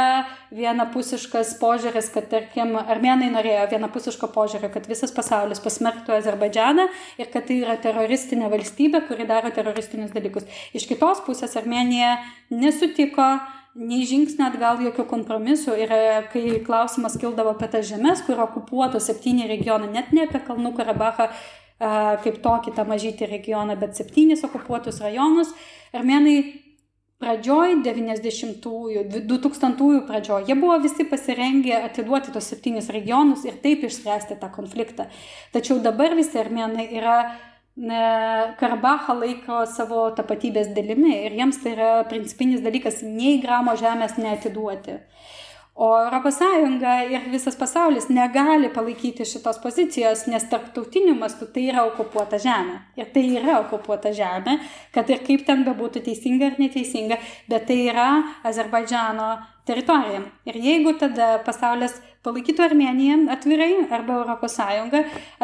[0.55, 6.87] vienapusiškas požiūris, kad, tarkim, armenai norėjo vienapusiško požiūrio, kad visas pasaulis pasmerktų Azerbaidžianą
[7.21, 10.49] ir kad tai yra teroristinė valstybė, kuri daro teroristinius dalykus.
[10.73, 12.15] Iš kitos pusės Armenija
[12.49, 13.35] nesutiko
[13.75, 16.01] nei žingsnio atgal jokių kompromisų ir e,
[16.31, 21.27] kai klausimas kildavo apie tas žemės, kur okupuoto septyni regionai, net ne apie Kalnų Karabachą
[21.27, 21.33] e,
[22.23, 25.51] kaip tokį tą mažytį regioną, bet septynis okupuotus rajonus,
[25.95, 26.37] armenai
[27.19, 34.39] pradžioj 90-ųjų, 2000-ųjų pradžioj, jie buvo visi pasirengę atiduoti tos septynis regionus ir taip išspręsti
[34.39, 35.07] tą konfliktą.
[35.55, 37.19] Tačiau dabar visi armenai yra
[37.75, 44.95] Karabachą laiko savo tapatybės dalimi ir jiems tai yra principinis dalykas nei gramo žemės neatiduoti.
[45.75, 46.39] O ES
[47.11, 52.77] ir visas pasaulis negali palaikyti šitos pozicijos, nes tarptautiniu mastu tai yra okupuota žemė.
[52.95, 54.55] Ir tai yra okupuota žemė,
[54.95, 57.19] kad ir kaip ten bebūtų teisinga ar neteisinga,
[57.51, 58.07] bet tai yra
[58.47, 59.33] Azerbaidžiano
[59.67, 60.23] teritorija.
[60.47, 64.59] Ir jeigu tada pasaulis palaikytų Armeniją atvirai arba ES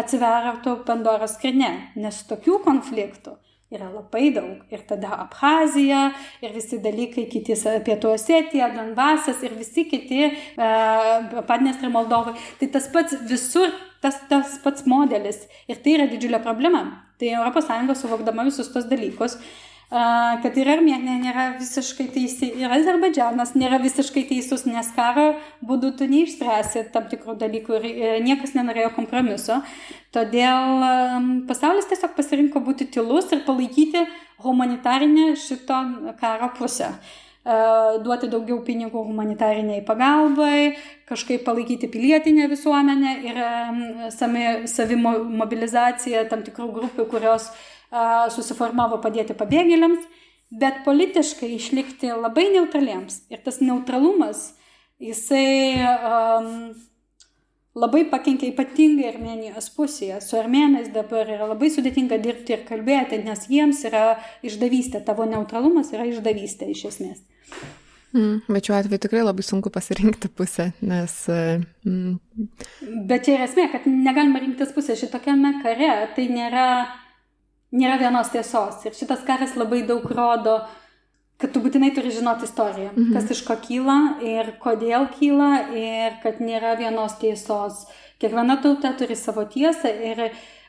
[0.01, 3.37] atsivertų Pandoros skrinė, nes tokių konfliktų
[3.71, 4.65] yra labai daug.
[4.73, 6.09] Ir tada Abhazija,
[6.43, 10.25] ir visi dalykai, kiti Pietų Osetija, Donbasas ir visi kiti,
[10.57, 12.35] uh, Padnės ir Moldovai.
[12.59, 13.71] Tai tas pats visur,
[14.03, 15.45] tas, tas pats modelis.
[15.71, 16.83] Ir tai yra didžiulė problema.
[17.21, 23.53] Tai ES suvokdama visus tos dalykus, uh, kad ir Armėnija nėra visiškai teisi, ir Azerbaidžianas
[23.59, 25.33] nėra visiškai teisus, nes karo
[25.67, 29.59] būdu tu neišspręsi tam tikrų dalykų ir e, niekas nenorėjo kompromiso.
[30.15, 30.85] Todėl
[31.47, 34.05] pasaulis tiesiog pasirinko būti tylus ir palaikyti
[34.43, 35.83] humanitarinę šito
[36.19, 36.93] karo pusę
[38.05, 40.75] duoti daugiau pinigų humanitariniai pagalbai,
[41.09, 43.39] kažkaip palaikyti pilietinę visuomenę ir
[44.69, 50.05] savimobilizaciją tam tikrų grupių, kurios uh, susiformavo padėti pabėgėliams,
[50.51, 53.23] bet politiškai išlikti labai neutraliems.
[53.31, 54.51] Ir tas neutralumas,
[55.01, 56.71] jisai um,
[57.75, 60.19] labai pakenkia ypatingai Armenijos pusėje.
[60.23, 65.93] Su armenais dabar yra labai sudėtinga dirbti ir kalbėti, nes jiems yra išdavystė, tavo neutralumas
[65.95, 67.23] yra išdavystė iš esmės.
[68.11, 71.13] Mm, bet šiuo atveju tikrai labai sunku pasirinkti pusę, nes...
[71.87, 72.17] Mm.
[73.07, 76.65] Bet čia yra esmė, kad negalima rinktis pusę šitokiame kare, tai nėra
[77.71, 78.79] nėra vienos tiesos.
[78.85, 80.59] Ir šitas karas labai daug rodo,
[81.41, 83.13] kad tu būtinai turi žinoti istoriją, mhm.
[83.15, 87.85] kas iš ko kyla ir kodėl kyla ir kad nėra vienos tiesos.
[88.21, 90.27] Kiekviena tauta turi savo tiesą ir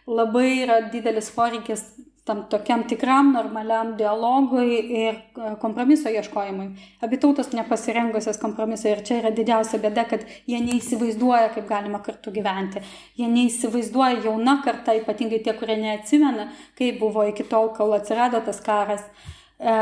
[0.09, 1.85] labai yra didelis poreikis
[2.25, 6.69] tam tokiam tikram normaliam dialogui ir e, kompromiso ieškojimui.
[7.03, 12.31] Abi tautos nepasirengusios kompromiso ir čia yra didžiausia bėda, kad jie neįsivaizduoja, kaip galima kartu
[12.35, 12.85] gyventi.
[13.19, 16.47] Jie neįsivaizduoja jauna karta, ypatingai tie, kurie neatsimena,
[16.79, 19.75] kaip buvo iki tol, kol atsirado tas karas e,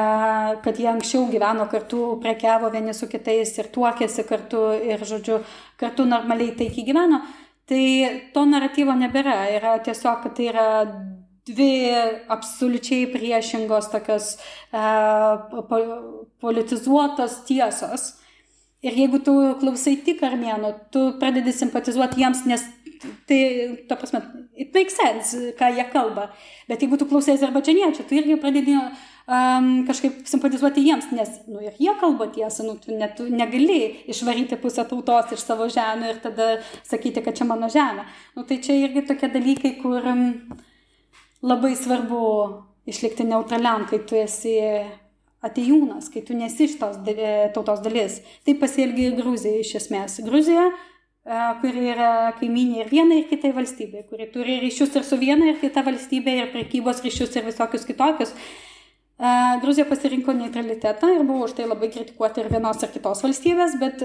[0.64, 5.42] kad jie anksčiau gyveno kartu, prekiavo vieni su kitais ir tuokėsi kartu ir, žodžiu,
[5.76, 7.20] kartu normaliai taikiai gyveno,
[7.68, 7.84] tai
[8.32, 9.42] to naratyvo nebėra.
[9.60, 10.68] Yra tiesiog, kad tai yra
[11.48, 11.72] dvi
[12.28, 14.36] absoliučiai priešingos tokios
[14.72, 15.48] uh,
[16.40, 18.16] politizuotos tiesos.
[18.80, 22.62] Ir jeigu tu klausai tik armėnų, tu pradedi simpatizuoti jiems, nes
[23.26, 23.40] tai,
[23.88, 24.22] ta prasme,
[24.56, 26.30] it makes sense, ką jie kalba.
[26.68, 31.76] Bet jeigu tu klausai azerbaidžianiečių, tu irgi pradedi um, kažkaip simpatizuoti jiems, nes, nu, ir
[31.80, 33.80] jie kalba tiesą, nu, tu, net, tu negali
[34.10, 36.50] išvaryti pusę tautos iš savo žemę ir tada
[36.88, 38.04] sakyti, kad čia mano žemė.
[38.36, 40.26] Nu, tai čia irgi tokie dalykai, kur um,
[41.42, 42.22] labai svarbu
[42.90, 44.56] išlikti neutraliam, kai tu esi
[45.44, 46.98] atejūnas, kai tu nesi iš tos
[47.54, 48.20] tautos dalis.
[48.44, 50.18] Taip pasielgia Gruzija iš esmės.
[50.26, 50.68] Gruzija,
[51.60, 55.60] kuri yra kaiminė ir vienai, ir kitai valstybė, kuri turi ryšius ir su viena, ir
[55.60, 58.34] kita valstybė, ir prekybos ryšius, ir visokius kitokius.
[59.60, 64.00] Gruzija pasirinko neutralitetą ir buvo už tai labai kritikuoti ir vienos ir kitos valstybės, bet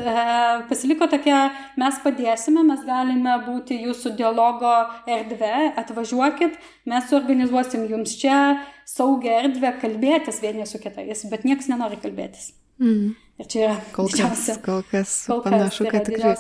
[0.68, 1.46] pasiliko tokia,
[1.80, 4.74] mes padėsime, mes galime būti jūsų dialogo
[5.08, 6.60] erdvė, atvažiuokit,
[6.92, 8.42] mes suorganizuosim jums čia
[8.84, 12.52] saugią erdvę kalbėtis vieni su kitais, bet niekas nenori kalbėtis.
[12.84, 13.16] Mm.
[13.40, 16.36] Ir čia yra kol kas, kol kas kol panašu, kad tikrai.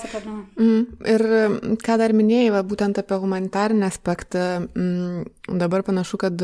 [0.59, 0.83] Mm.
[1.15, 1.23] Ir
[1.79, 6.43] ką dar minėjai, va, būtent apie humanitarinę aspektą, mm, dabar panašu, kad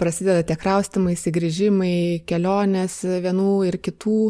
[0.00, 4.20] prasideda tie kraustimai, įsigrįžimai, kelionės vienų ir kitų.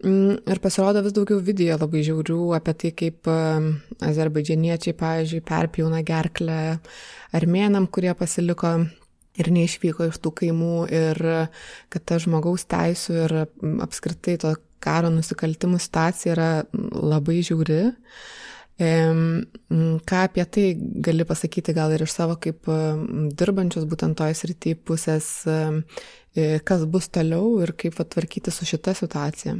[0.00, 6.62] Mm, ir pasirodo vis daugiau video labai žiaurių apie tai, kaip azerbaidžianiečiai, pavyzdžiui, perpjauna gerklę
[7.36, 8.78] armėnam, kurie pasiliko
[9.40, 11.20] ir neišvyko iš tų kaimų ir
[11.92, 13.36] kad ta žmogaus teisų ir
[13.84, 17.82] apskritai to karo nusikaltimų situacija yra labai žiauri.
[18.80, 20.66] Ką apie tai
[21.04, 22.64] gali pasakyti gal ir iš savo kaip
[23.36, 25.26] dirbančios būtent toj srity pusės,
[26.64, 29.58] kas bus toliau ir kaip atvarkyti su šita situacija?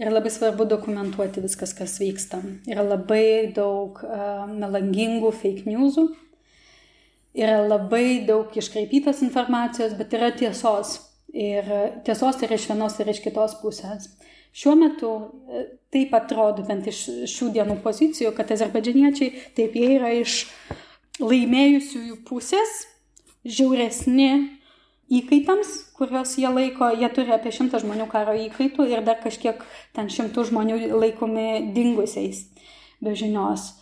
[0.00, 2.38] Yra labai svarbu dokumentuoti viskas, kas vyksta.
[2.72, 6.06] Yra labai daug uh, melangingų fake newsų,
[7.36, 10.96] yra labai daug iškraipytos informacijos, bet yra tiesos.
[11.36, 11.68] Ir
[12.06, 14.08] tiesos yra iš vienos ir iš kitos pusės.
[14.52, 20.12] Šiuo metu e, taip atrodo, bent iš šių dienų pozicijų, kad azerbaidžianiečiai taip jie yra
[20.18, 20.44] iš
[21.20, 22.80] laimėjusiųjų pusės,
[23.44, 24.30] žiauresni
[25.10, 29.62] įkaitams, kuriuos jie laiko, jie turi apie šimtą žmonių karo įkaitų ir dar kažkiek
[29.96, 32.46] ten šimtų žmonių laikomi dingusiais
[33.02, 33.74] be žinios.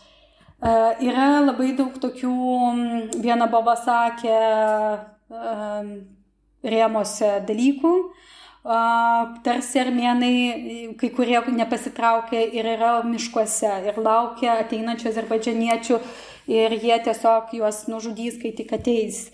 [0.59, 2.33] Uh, yra labai daug tokių,
[3.23, 4.39] viena baba sakė,
[5.31, 5.93] uh,
[6.65, 7.93] rėmose dalykų,
[8.63, 15.99] tarsi armenai, kai kurie nepasitraukia ir yra miškuose ir laukia ateinančių azerbaidžianiečių
[16.51, 19.29] ir jie tiesiog juos nužudys, kai tik ateis.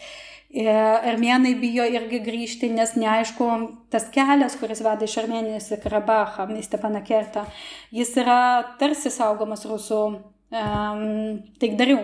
[0.55, 3.47] Armenai bijo irgi grįžti, nes neaišku,
[3.91, 7.43] tas kelias, kuris veda iš Armenijos į Karabachą, į Stepaną Kertą,
[7.91, 11.97] jis yra tarsi saugomas rusų um, taikdarių.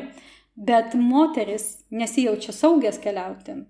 [0.62, 3.62] Bet moteris nesijaučia saugias keliauti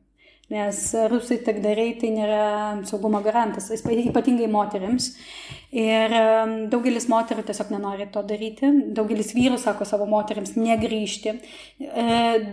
[0.52, 2.44] nes rusai takdariai tai nėra
[2.90, 5.14] saugumo garantas, ypatingai moteriams.
[5.72, 6.12] Ir
[6.68, 11.32] daugelis moterų tiesiog nenori to daryti, daugelis vyrų sako savo moteriams negrįžti,
[11.80, 12.08] e,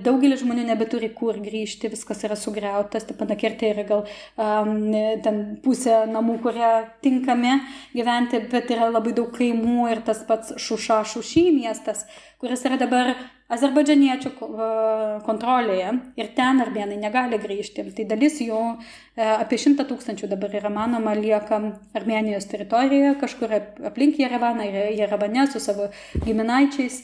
[0.07, 4.05] daugelis žmonių nebeturi kur grįžti, viskas yra sugriautas, taip panakertai yra gal
[4.39, 4.95] um,
[5.25, 6.71] ten pusė namų, kurie
[7.03, 7.57] tinkami
[7.97, 12.07] gyventi, bet yra labai daug kaimų ir tas pats Šuša Šušy miestas,
[12.39, 13.17] kuris yra dabar
[13.53, 14.33] azerbaidžianiečių
[15.25, 17.85] kontrolėje ir ten armėnai negali grįžti.
[17.97, 18.61] Tai dalis jų,
[19.17, 21.61] e, apie šimtą tūkstančių dabar yra manoma, lieka
[21.97, 23.57] Armenijos teritorijoje, kažkur
[23.89, 24.69] aplink Jerevaną,
[24.99, 25.89] Jerevane su savo
[26.27, 27.03] giminaičiais.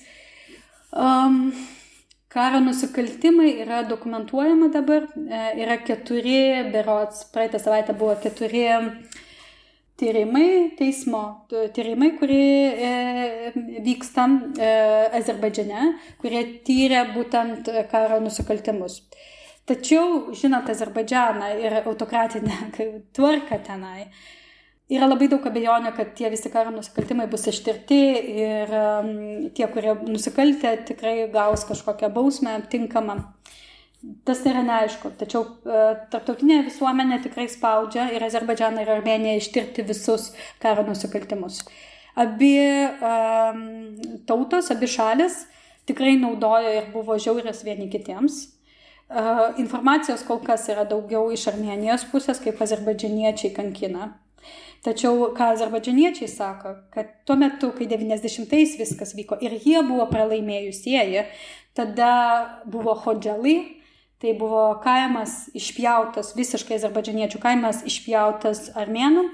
[0.93, 1.55] Um,
[2.35, 8.89] Karo nusikaltimai yra dokumentuojama dabar, e, yra keturi, berots, praeitą savaitę buvo keturi uh,
[10.01, 12.93] tyrimai, teismo tyrimai, kurie e,
[13.85, 14.27] vyksta
[14.59, 14.71] e,
[15.21, 15.91] Azerbaidžiane,
[16.23, 19.03] kurie tyrė būtent karo nusikaltimus.
[19.65, 22.73] Tačiau, žinot, Azerbaidžianą ir autokratinę
[23.17, 24.09] tvarką tenai,
[24.93, 28.01] yra labai daug abejonių, kad tie visi karo nusikaltimai bus ištirti
[28.35, 28.75] ir
[29.57, 33.23] tie, kurie nusikaltė, tikrai gaus kažkokią bausmę tinkamą.
[34.25, 35.81] Tas yra neaišku, tačiau e,
[36.13, 40.31] tarptautinė visuomenė tikrai spaudžia ir Azerbaidžaną ir Armeniją ištirti visus
[40.61, 41.63] karo nusikaltimus.
[42.15, 42.55] Abi
[43.03, 43.63] um,
[44.29, 45.41] tautos, abi šalis
[45.89, 48.45] tikrai naudojo ir buvo žiaurios vieni kitiems.
[49.05, 54.13] Uh, informacijos kol kas yra daugiau iš Armenijos pusės, kaip azerbaidžianiečiai kankina.
[54.85, 61.25] Tačiau ką azerbaidžianiečiai sako, kad tuo metu, kai 90-ais viskas vyko ir jie buvo pralaimėjusieji,
[61.77, 62.11] tada
[62.69, 63.57] buvo hodželai,
[64.23, 69.27] Tai buvo kaimas išpjautas, visiškai azerbaidžianiečių kaimas išpjautas armėnų.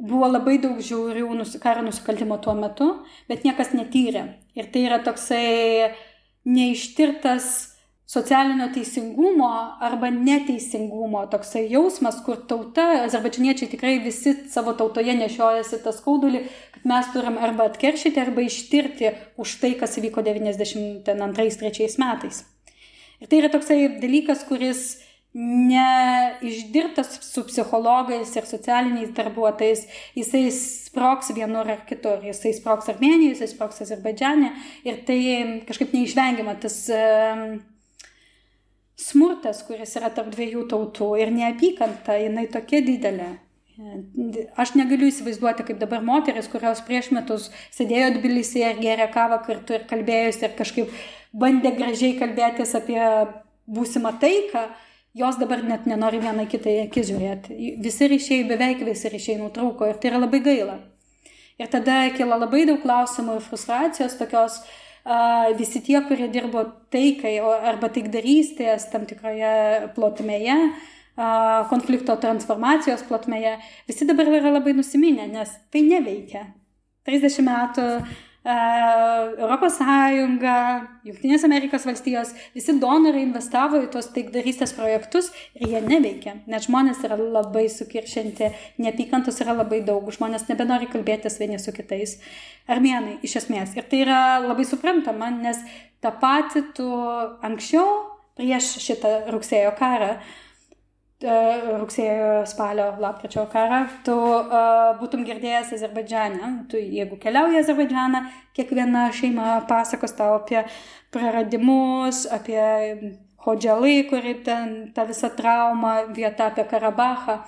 [0.00, 2.88] Buvo labai daug žiaurių karo nusikaltimo tuo metu,
[3.28, 4.40] bet niekas netyrė.
[4.56, 5.92] Ir tai yra toksai
[6.48, 7.70] neištirtas
[8.10, 15.92] socialinio teisingumo arba neteisingumo toksai jausmas, kur tauta, azerbaidžianiečiai tikrai visi savo tautoje nešiojasi tą
[15.94, 16.40] skaudulį,
[16.74, 22.42] kad mes turim arba atkeršyti, arba ištirti už tai, kas įvyko 92-3 metais.
[23.20, 24.98] Ir tai yra toksai dalykas, kuris
[25.34, 29.84] neišdirbtas su psichologais ir socialiniais darbuotojais,
[30.18, 34.50] jisai sproks vienur ar kitur, jisai sproks Armenijoje, jisai sproks Azerbaidžiane
[34.88, 35.20] ir tai
[35.68, 37.60] kažkaip neišvengiama tas uh,
[39.00, 43.30] smurtas, kuris yra tarp dviejų tautų ir neapykanta, jinai tokia didelė.
[44.60, 49.78] Aš negaliu įsivaizduoti, kaip dabar moteris, kurios prieš metus sėdėjo Tbilisėje ir gėrė kavą kartu
[49.78, 50.92] ir kalbėjusi ir kažkaip
[51.32, 53.00] bandė gražiai kalbėtis apie
[53.70, 54.66] būsimą taiką,
[55.14, 57.56] jos dabar net nenori vienai kitai akis žiūrėti.
[57.82, 60.78] Visi ryšiai, beveik visi ryšiai nutrūko ir tai yra labai gaila.
[61.60, 64.90] Ir tada kila labai daug klausimų ir frustracijos tokios, uh,
[65.56, 70.56] visi tie, kurie dirbo taikai arba taikdarystės tam tikroje plotmėje,
[71.70, 73.58] konflikto transformacijos plotmėje,
[73.88, 76.46] visi dabar yra labai nusiminę, nes tai neveikia.
[77.08, 77.86] 30 metų
[78.44, 80.54] Europos Sąjunga,
[81.04, 85.28] Junktinės Amerikos valstijos, visi donorai investavo į tos taikdarystės projektus
[85.58, 88.48] ir jie neveikia, nes žmonės yra labai sukiršinti,
[88.80, 92.16] neapykantos yra labai daug, žmonės nebenori kalbėtis vieni su kitais.
[92.70, 93.76] Armenai, iš esmės.
[93.76, 95.60] Ir tai yra labai suprantama, nes
[96.00, 96.88] tą patį tu
[97.44, 97.90] anksčiau,
[98.40, 100.49] prieš šitą rugsėjo karą, E,
[101.20, 106.52] rugsėjo, spalio, lapkričio karą, tu uh, būtum girdėjęs Azerbaidžiane.
[106.70, 108.22] Tu, jeigu keliauji į Azerbaidžianą,
[108.56, 110.64] kiekviena šeima pasakos tau apie
[111.12, 117.40] praradimus, apie Hodželai, kuri ten ta visa trauma, vieta apie Karabachą.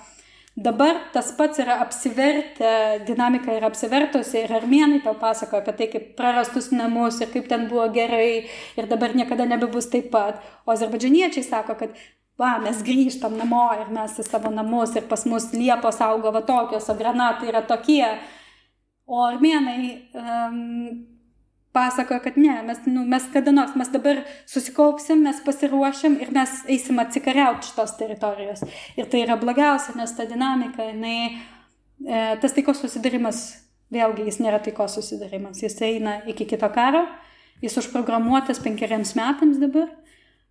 [0.53, 6.11] Dabar tas pats yra apsivertę, dinamika yra apsivertusi ir armėnai tau pasako apie tai, kaip
[6.17, 8.45] prarastus namus ir kaip ten buvo gerai
[8.77, 10.41] ir dabar niekada nebebus taip pat.
[10.65, 11.97] O azerbaidžianiečiai sako, kad
[12.39, 16.43] va, mes grįžtam namo ir mes į savo namus ir pas mus liepos auga va
[16.45, 18.05] tokios, o granatai yra tokie.
[19.05, 19.79] O armėnai
[20.15, 20.61] um,
[21.75, 26.61] pasakoja, kad ne, mes, nu, mes kada nors, mes dabar susikaupsim, mes pasiruošim ir mes
[26.71, 28.63] eisim atsikariauti šitos teritorijos.
[28.95, 31.17] Ir tai yra blogiausia, nes ta dinamika, jinai,
[32.05, 33.43] e, tas taikos susidarimas,
[33.93, 37.03] vėlgi jis nėra taikos susidarimas, jis eina iki kito karo,
[37.61, 39.91] jis užprogramuotas penkeriams metams dabar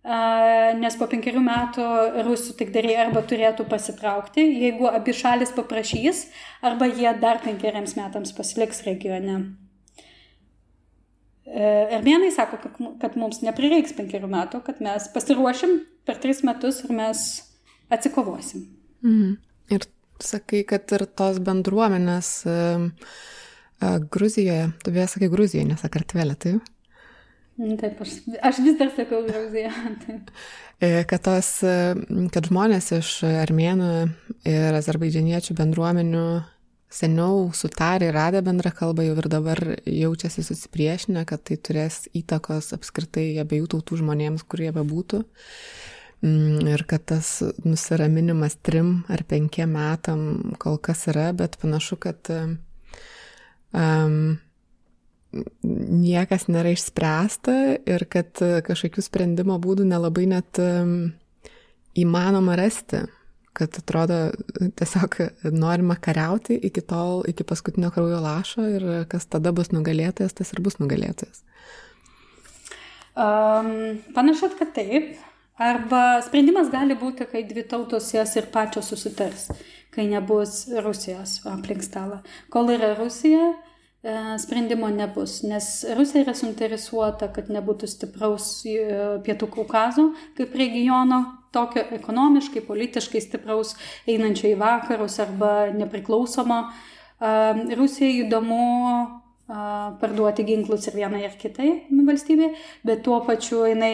[0.03, 1.83] nes po penkerių metų
[2.27, 6.25] rusų taikdariai arba turėtų pasitraukti, jeigu abi šalis paprašys,
[6.61, 9.37] arba jie dar penkeriams metams pasiliks regione.
[11.47, 12.59] Armėnai sako,
[12.99, 17.23] kad mums neprireiks penkerių metų, kad mes pasiruošim per tris metus ir mes
[17.93, 18.67] atsikovosim.
[19.03, 19.37] Mhm.
[19.71, 19.87] Ir
[20.23, 22.35] sakai, kad ir tos bendruomenės
[23.83, 26.69] Gruzijoje, tu beje sakai Gruzijoje, ne Sakartvelė, taip?
[27.57, 29.71] Mm, taip, aš, aš vis dar sakau Gruzija.
[30.83, 31.61] E, kad, tos,
[32.33, 33.91] kad žmonės iš armėnų
[34.49, 36.23] ir azerbaidžianiečių bendruomenių
[36.93, 42.73] seniau sutarė ir radę bendrą kalbą jau ir dabar jaučiasi susipriešinę, kad tai turės įtakos
[42.75, 45.23] apskritai abiejų tautų žmonėms, kurie bebūtų.
[46.23, 47.27] Mm, ir kad tas
[47.65, 52.29] nusiraminimas trim ar penkiem metam kol kas yra, bet panašu, kad
[53.73, 54.37] um,
[55.63, 57.57] niekas nėra išspręsta
[57.89, 60.61] ir kad kažkokių sprendimo būdų nelabai net
[61.97, 63.03] įmanoma rasti
[63.53, 64.31] kad atrodo
[64.75, 65.15] tiesiog
[65.51, 70.61] norima kariauti iki tol, iki paskutinio kraujo lašo ir kas tada bus nugalėtojas, tas ir
[70.65, 71.43] bus nugalėtojas.
[73.13, 75.13] Um, panašu, kad taip.
[75.61, 79.51] Arba sprendimas gali būti, kai dvi tautos jas ir pačios susitars,
[79.93, 82.23] kai nebus Rusijos aplink stalą.
[82.49, 83.72] Kol yra Rusija, E,
[84.39, 88.75] sprendimo nebus, nes Rusija yra suinteresuota, kad nebūtų stipraus e,
[89.23, 91.21] Pietų Kaukazo kaip regiono,
[91.55, 93.77] tokio ekonomiškai, politiškai stipraus,
[94.09, 96.59] einančio į vakarus arba nepriklausomo.
[96.67, 97.31] E,
[97.79, 102.53] Rusijai įdomu parduoti ginklus ir vienai ir kitai valstybei,
[102.87, 103.93] bet tuo pačiu jinai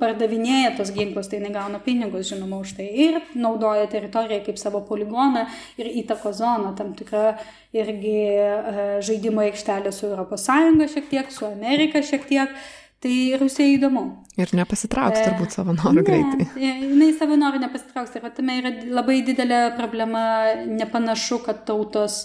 [0.00, 5.44] pardavinėja tos ginklus, tai negauna pinigus, žinoma, už tai ir naudoja teritoriją kaip savo poligoną
[5.78, 7.36] ir įtako zoną, tam tikrą
[7.76, 10.48] irgi e, žaidimo aikštelę su ES
[10.96, 12.56] šiek tiek, su Amerika šiek tiek.
[13.04, 14.02] Tai Rusija įdomu.
[14.40, 16.46] Ir nepasitrauks e, turbūt savo norų ne, greitai.
[16.56, 18.14] Jinai savo norų nepasitrauks.
[18.16, 20.22] Ir tame yra labai didelė problema.
[20.64, 22.22] Nepanašu, kad tautos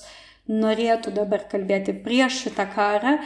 [0.49, 3.19] norėtų dabar kalbėti prieš šitą karą.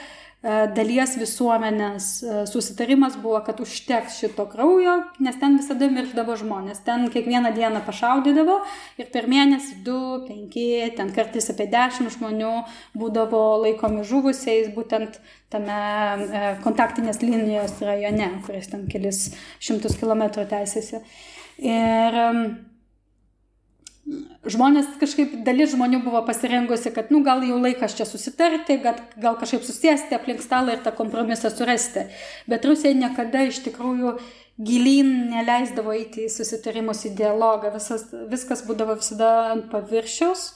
[0.75, 2.07] dalies visuomenės
[2.51, 6.81] susitarimas buvo, kad užteks šito kraujo, nes ten visada mirždavo žmonės.
[6.83, 8.57] Ten kiekvieną dieną pašaudydavo
[8.99, 12.51] ir per mėnesį 2, 5, ten kartais apie 10 žmonių
[12.99, 15.21] būdavo laikomi žuvusiais būtent
[15.53, 15.79] tame
[16.65, 19.29] kontaktinės linijos rajone, kuris ten kelis
[19.63, 20.99] šimtus kilometrų teisėsi.
[21.63, 22.19] Ir
[24.03, 29.37] žmonės kažkaip, dalis žmonių buvo pasirengusi, kad, nu, gal jau laikas čia susitarti, gal, gal
[29.39, 32.09] kažkaip susėsti aplink stalą ir tą kompromisą surasti.
[32.49, 34.17] Bet Rusija niekada iš tikrųjų
[34.63, 40.51] gilin neleisdavo eiti į susitarimus, į dialogą, Visas, viskas būdavo visada ant paviršiaus.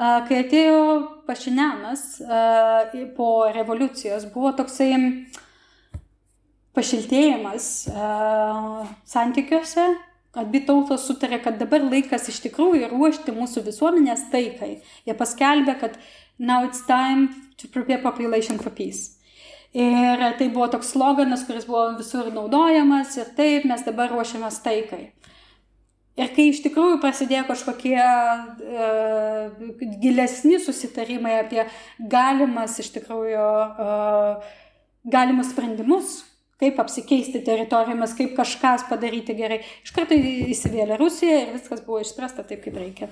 [0.00, 0.82] Kai atėjo
[1.28, 2.04] Pašinianas
[3.18, 4.94] po revoliucijos, buvo toksai
[6.72, 7.66] pašiltėjimas
[9.10, 9.90] santykiuose
[10.38, 14.76] Abi tautos sutarė, kad dabar laikas iš tikrųjų ruošti mūsų visuomenės taikai.
[15.06, 15.96] Jie paskelbė, kad
[16.38, 19.16] now it's time to prepare population for peace.
[19.74, 25.10] Ir tai buvo toks sloganas, kuris buvo visur naudojamas ir taip mes dabar ruošiamės taikai.
[26.18, 29.68] Ir kai iš tikrųjų prasidėjo kažkokie uh,
[30.02, 31.62] gilesni susitarimai apie
[31.98, 34.50] galimas iš tikrųjų uh,
[35.06, 36.18] galimus sprendimus,
[36.60, 39.62] kaip apsikeisti teritorijomis, kaip kažkas padaryti gerai.
[39.84, 43.10] Iš karto įsivėlė Rusija ir viskas buvo išspręsta taip, kaip reikia.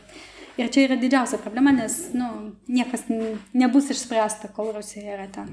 [0.58, 2.28] Ir čia yra didžiausia problema, nes nu,
[2.66, 3.06] niekas
[3.54, 5.52] nebus išspręsta, kol Rusija yra ten.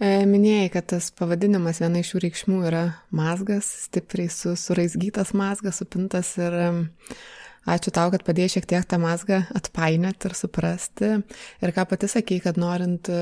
[0.00, 5.82] E, minėjai, kad tas pavadinimas viena iš šių reikšmių yra mazgas, stipriai su, suraizgytas mazgas,
[5.82, 6.56] supintas ir
[7.68, 11.12] ačiū tau, kad padėjai šiek tiek tą mazgą atpainėti ir suprasti.
[11.60, 13.12] Ir ką pati sakei, kad norint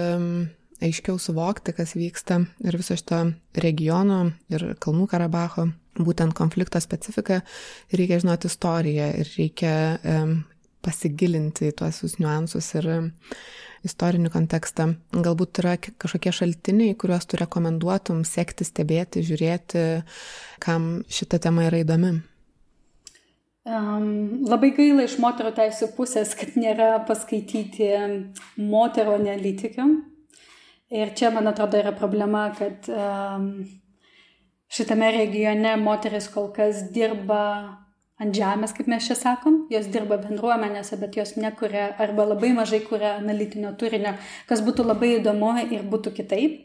[0.85, 3.25] aiškiau suvokti, kas vyksta ir viso šito
[3.59, 4.21] regiono
[4.53, 5.69] ir Kalnų Karabacho,
[5.99, 7.41] būtent konflikto specifiką,
[7.95, 10.37] reikia žinoti istoriją ir reikia um,
[10.85, 12.91] pasigilinti į tuos niuansus ir
[13.87, 14.93] istorinį kontekstą.
[15.15, 19.85] Galbūt yra kažkokie šaltiniai, kuriuos tu rekomenduotum sekti, stebėti, žiūrėti,
[20.63, 22.19] kam šita tema yra įdomi.
[23.69, 27.91] Um, labai gaila iš moterų teisų pusės, kad nėra paskaityti
[28.57, 29.89] moterų analitikių,
[30.89, 33.51] Ir čia, man atrodo, yra problema, kad um,
[34.73, 37.43] šitame regione moteris kol kas dirba
[38.19, 42.81] ant žemės, kaip mes čia sakom, jos dirba bendruomenėse, bet jos nekuria arba labai mažai
[42.87, 44.17] kuria analitinio turinio,
[44.49, 46.65] kas būtų labai įdomu ir būtų kitaip.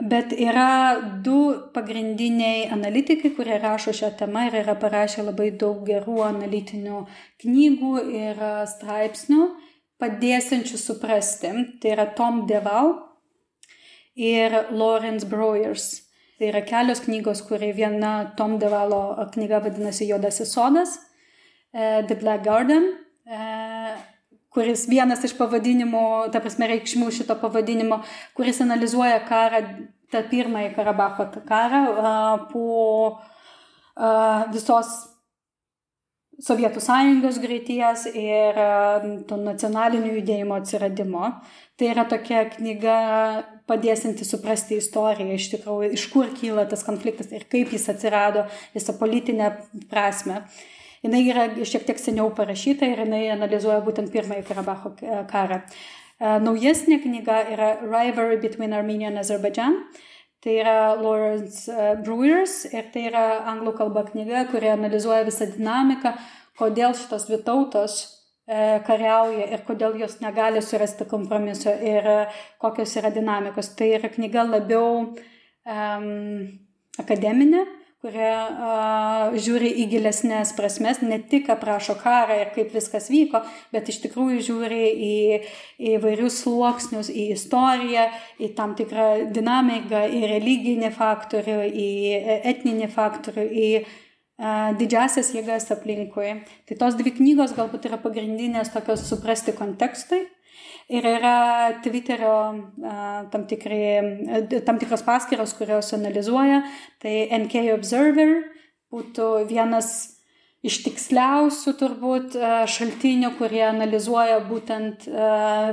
[0.00, 1.40] Bet yra du
[1.74, 7.02] pagrindiniai analitikai, kurie rašo šią temą ir yra parašę labai daug gerų analitinių
[7.42, 9.50] knygų ir straipsnių,
[10.00, 11.52] padėsiančių suprasti.
[11.82, 12.94] Tai yra Tom Deval
[14.20, 15.88] ir Lawrence Breuers.
[16.38, 20.96] Tai yra kelios knygos, kurie viena Tom Devalo knyga vadinasi Juodasis sodas,
[21.72, 22.94] uh, The Black Garden,
[23.28, 23.96] uh,
[24.52, 28.00] kuris vienas iš pavadinimų, ta prasme reikšmių šito pavadinimo,
[28.36, 29.60] kuris analizuoja karą,
[30.10, 33.20] tą pirmąjį Karabacho karą uh, po
[34.54, 34.88] visos
[36.40, 38.56] Sovietų sąjungos greities ir
[39.28, 41.34] to nacionalinių judėjimo atsiradimo.
[41.76, 42.96] Tai yra tokia knyga
[43.68, 48.96] padėsinti suprasti istoriją, iš tikrųjų, iš kur kyla tas konfliktas ir kaip jis atsirado, visą
[48.98, 49.52] politinę
[49.92, 50.42] prasme.
[51.00, 54.92] Jis yra šiek tiek seniau parašyta ir jinai analizuoja būtent pirmąjį Karabacho
[55.30, 55.62] karą.
[56.20, 59.78] Naujesnė knyga yra Rivalry Between Armenia and Azerbaijan.
[60.40, 66.14] Tai yra Lawrence Brewers ir tai yra anglų kalba knyga, kuri analizuoja visą dinamiką,
[66.56, 67.98] kodėl šitos dvi tautos
[68.50, 72.16] E, kariauja ir kodėl jos negali surasti kompromiso ir e,
[72.58, 73.68] kokios yra dinamikos.
[73.78, 76.08] Tai yra knyga labiau um,
[76.98, 77.62] akademinė,
[78.00, 83.42] kurie uh, žiūri į gilesnės prasmes, ne tik aprašo karą ir kaip viskas vyko,
[83.74, 85.16] bet iš tikrųjų žiūri į,
[85.76, 88.06] į vairius sluoksnius, į istoriją,
[88.40, 91.90] į tam tikrą dinamiką, į religinį faktorių, į
[92.54, 93.68] etninį faktorių, į
[94.80, 96.38] didžiasias jėgas aplinkui.
[96.68, 100.24] Tai tos dvi knygos galbūt yra pagrindinės tokios suprasti kontekstui.
[100.90, 102.36] Ir yra Twitterio
[103.30, 103.82] tam, tikri,
[104.66, 106.64] tam tikros paskiros, kurios analizuoja.
[106.98, 107.12] Tai
[107.44, 108.32] NK Observer
[108.90, 109.92] būtų vienas
[110.66, 112.34] iš tiksliausių turbūt
[112.68, 115.06] šaltinių, kurie analizuoja būtent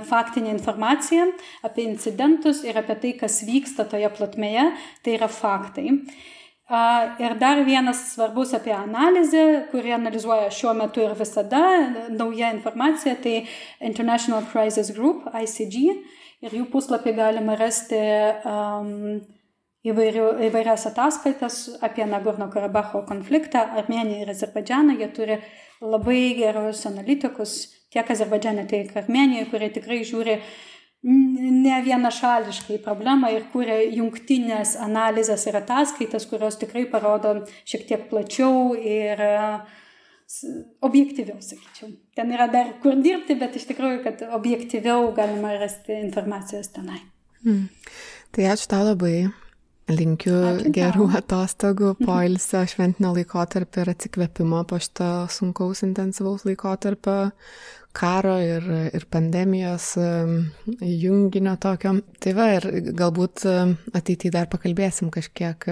[0.08, 1.32] faktinę informaciją
[1.66, 4.70] apie incidentus ir apie tai, kas vyksta toje plotmėje.
[5.04, 5.98] Tai yra faktai.
[6.68, 11.62] Ir dar vienas svarbus apie analizę, kurį analizuoja šiuo metu ir visada
[12.12, 13.46] nauja informacija, tai
[13.80, 15.78] International Crisis Group, ICG,
[16.44, 18.02] ir jų puslapį galima rasti
[18.44, 19.22] um,
[19.88, 24.98] įvairių, įvairias ataskaitas apie Nagorno Karabacho konfliktą, Armeniją ir Azerbaidžianą.
[25.00, 25.40] Jie turi
[25.80, 27.58] labai gerus analitikus
[27.96, 30.42] tiek Azerbaidžiane, tiek Armenijoje, kurie tikrai žiūri
[31.04, 37.36] ne vienašališkai problemą ir kūrė jungtinės analizės ir ataskaitas, kurios tikrai parodo
[37.70, 39.22] šiek tiek plačiau ir
[40.84, 41.94] objektyviau, sakyčiau.
[42.18, 47.00] Ten yra dar kur dirbti, bet iš tikrųjų, kad objektyviau galima rasti informacijos tenai.
[47.46, 47.68] Mm.
[48.36, 49.30] Tai ačiū tau labai.
[49.88, 51.18] Linkiu ačiū gerų tau.
[51.22, 57.32] atostogų, poilsio, šventinio laikotarpio ir atsikvėpimo po šito sunkaus intensyvaus laikotarpio
[57.98, 59.94] karo ir, ir pandemijos
[60.84, 61.96] junginio tokio.
[62.20, 62.68] Tai va, ir
[63.00, 63.48] galbūt
[63.96, 65.70] ateityje dar pakalbėsim kažkiek,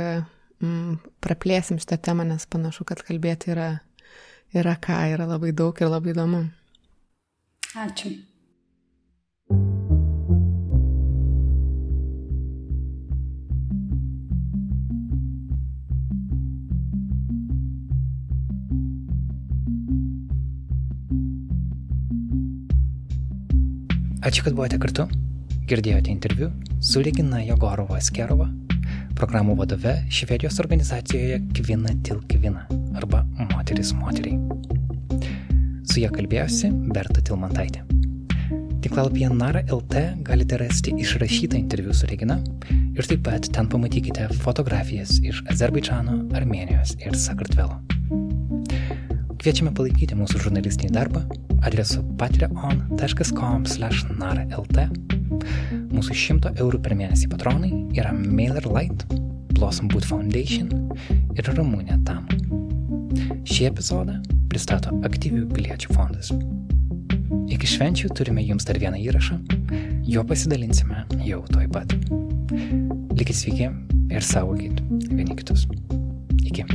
[0.64, 3.70] m, praplėsim šitą temą, nes panašu, kad kalbėti yra,
[4.56, 6.46] yra ką, yra labai daug ir labai įdomu.
[7.76, 8.16] Ačiū.
[24.26, 25.04] Ačiū, kad buvote kartu.
[25.70, 26.48] Girdėjote interviu
[26.82, 28.48] su Regina Jogorova Skerova,
[29.14, 32.64] programų vadove Švedijos organizacijoje Kvina til Kvina
[32.98, 33.22] arba
[33.52, 34.40] Moteris moteriai.
[35.86, 37.86] Su ją kalbėjosi Berta Tilmantaitė.
[38.82, 42.42] Tiklalapyje Nara LT galite rasti išrašytą interviu su Regina
[42.98, 47.78] ir taip pat ten pamatykite fotografijas iš Azerbaidžano, Armenijos ir Sakartvelo.
[49.46, 51.22] Kviečiame palaikyti mūsų žurnalistinį darbą
[51.70, 54.78] adresu patreon.com/narlt.
[55.94, 59.06] Mūsų 100 eurų per mėnesį patronai yra MailerLite,
[59.54, 60.90] Blossom Boot Foundation
[61.38, 62.26] ir Ramūnė Tam.
[63.46, 64.18] Šį epizodą
[64.50, 66.34] pristato Aktyvių piliečių fondas.
[67.46, 69.38] Iki švenčių turime jums dar vieną įrašą,
[70.10, 71.94] jo pasidalinsime jau toj pat.
[73.14, 73.70] Likit sveiki
[74.10, 75.70] ir saugokit vieni kitus.
[76.42, 76.66] Iki.